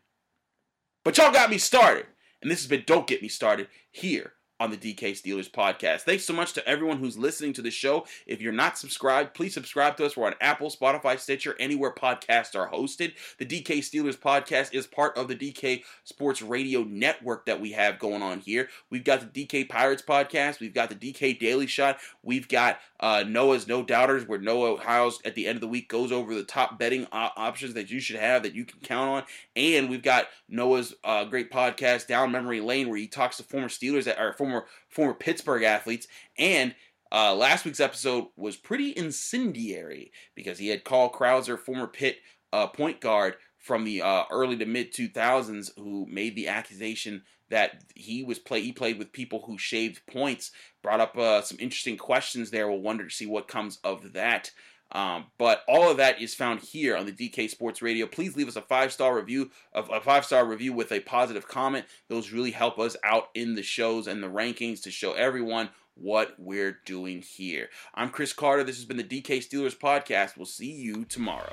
But 1.04 1.16
y'all 1.18 1.32
got 1.32 1.50
me 1.50 1.58
started, 1.58 2.06
and 2.40 2.50
this 2.50 2.60
has 2.60 2.68
been 2.68 2.84
Don't 2.86 3.06
Get 3.06 3.22
Me 3.22 3.28
Started 3.28 3.68
here 3.90 4.34
on 4.62 4.70
the 4.70 4.76
DK 4.76 5.10
Steelers 5.10 5.50
podcast. 5.50 6.02
Thanks 6.02 6.24
so 6.24 6.32
much 6.32 6.52
to 6.52 6.66
everyone 6.68 6.98
who's 6.98 7.18
listening 7.18 7.52
to 7.54 7.62
the 7.62 7.70
show. 7.70 8.06
If 8.26 8.40
you're 8.40 8.52
not 8.52 8.78
subscribed, 8.78 9.34
please 9.34 9.54
subscribe 9.54 9.96
to 9.96 10.06
us. 10.06 10.16
We're 10.16 10.28
on 10.28 10.36
Apple, 10.40 10.70
Spotify, 10.70 11.18
Stitcher, 11.18 11.56
anywhere 11.58 11.92
podcasts 11.92 12.54
are 12.54 12.70
hosted. 12.70 13.14
The 13.38 13.44
DK 13.44 13.78
Steelers 13.78 14.16
podcast 14.16 14.72
is 14.72 14.86
part 14.86 15.18
of 15.18 15.26
the 15.26 15.34
DK 15.34 15.82
Sports 16.04 16.42
Radio 16.42 16.84
network 16.84 17.44
that 17.46 17.60
we 17.60 17.72
have 17.72 17.98
going 17.98 18.22
on 18.22 18.38
here. 18.38 18.68
We've 18.88 19.02
got 19.02 19.32
the 19.32 19.46
DK 19.46 19.68
Pirates 19.68 20.02
podcast, 20.02 20.60
we've 20.60 20.74
got 20.74 20.90
the 20.90 20.94
DK 20.94 21.40
Daily 21.40 21.66
Shot, 21.66 21.98
we've 22.22 22.46
got 22.46 22.78
uh, 23.00 23.24
Noah's 23.26 23.66
No 23.66 23.82
Doubters, 23.82 24.28
where 24.28 24.38
Noah 24.38 24.78
Hiles 24.78 25.20
at 25.24 25.34
the 25.34 25.48
end 25.48 25.56
of 25.56 25.60
the 25.60 25.66
week 25.66 25.88
goes 25.88 26.12
over 26.12 26.36
the 26.36 26.44
top 26.44 26.78
betting 26.78 27.08
options 27.10 27.74
that 27.74 27.90
you 27.90 27.98
should 27.98 28.16
have 28.16 28.44
that 28.44 28.54
you 28.54 28.64
can 28.64 28.78
count 28.80 29.10
on. 29.10 29.22
And 29.56 29.90
we've 29.90 30.04
got 30.04 30.28
Noah's 30.48 30.94
uh, 31.02 31.24
great 31.24 31.50
podcast, 31.50 32.06
Down 32.06 32.30
Memory 32.30 32.60
Lane, 32.60 32.88
where 32.88 32.98
he 32.98 33.08
talks 33.08 33.38
to 33.38 33.42
former 33.42 33.68
Steelers 33.68 34.06
or 34.06 34.32
former 34.34 34.51
former 34.88 35.14
Pittsburgh 35.14 35.62
athletes. 35.62 36.06
And 36.38 36.74
uh, 37.10 37.34
last 37.34 37.64
week's 37.64 37.80
episode 37.80 38.26
was 38.36 38.56
pretty 38.56 38.96
incendiary 38.96 40.12
because 40.34 40.58
he 40.58 40.68
had 40.68 40.84
Carl 40.84 41.12
Krauser, 41.12 41.58
former 41.58 41.86
Pitt 41.86 42.18
uh, 42.52 42.66
point 42.66 43.00
guard 43.00 43.36
from 43.58 43.84
the 43.84 44.02
uh, 44.02 44.24
early 44.30 44.56
to 44.56 44.66
mid 44.66 44.92
2000s, 44.92 45.70
who 45.76 46.06
made 46.06 46.34
the 46.34 46.48
accusation 46.48 47.22
that 47.50 47.84
he 47.94 48.22
was 48.24 48.38
play 48.38 48.62
he 48.62 48.72
played 48.72 48.98
with 48.98 49.12
people 49.12 49.44
who 49.46 49.58
shaved 49.58 50.06
points. 50.06 50.50
Brought 50.82 51.00
up 51.00 51.16
uh, 51.18 51.42
some 51.42 51.58
interesting 51.60 51.98
questions 51.98 52.50
there. 52.50 52.68
We'll 52.68 52.80
wonder 52.80 53.04
to 53.04 53.14
see 53.14 53.26
what 53.26 53.46
comes 53.46 53.78
of 53.84 54.14
that. 54.14 54.50
Um, 54.92 55.26
but 55.38 55.62
all 55.66 55.90
of 55.90 55.96
that 55.96 56.20
is 56.20 56.34
found 56.34 56.60
here 56.60 56.96
on 56.96 57.06
the 57.06 57.12
DK 57.12 57.48
Sports 57.48 57.82
Radio. 57.82 58.06
Please 58.06 58.36
leave 58.36 58.48
us 58.48 58.56
a 58.56 58.62
five 58.62 58.92
star 58.92 59.16
review 59.16 59.50
of 59.72 59.90
a 59.90 60.00
five 60.00 60.24
star 60.24 60.44
review 60.44 60.72
with 60.72 60.92
a 60.92 61.00
positive 61.00 61.48
comment. 61.48 61.86
Those 62.08 62.32
really 62.32 62.50
help 62.50 62.78
us 62.78 62.96
out 63.04 63.28
in 63.34 63.54
the 63.54 63.62
shows 63.62 64.06
and 64.06 64.22
the 64.22 64.28
rankings 64.28 64.82
to 64.82 64.90
show 64.90 65.12
everyone 65.14 65.70
what 65.94 66.34
we're 66.38 66.78
doing 66.84 67.22
here. 67.22 67.68
I'm 67.94 68.10
Chris 68.10 68.32
Carter. 68.32 68.64
This 68.64 68.76
has 68.76 68.84
been 68.84 68.96
the 68.96 69.04
DK 69.04 69.38
Steelers 69.38 69.76
podcast. 69.76 70.36
We'll 70.36 70.46
see 70.46 70.72
you 70.72 71.04
tomorrow. 71.04 71.52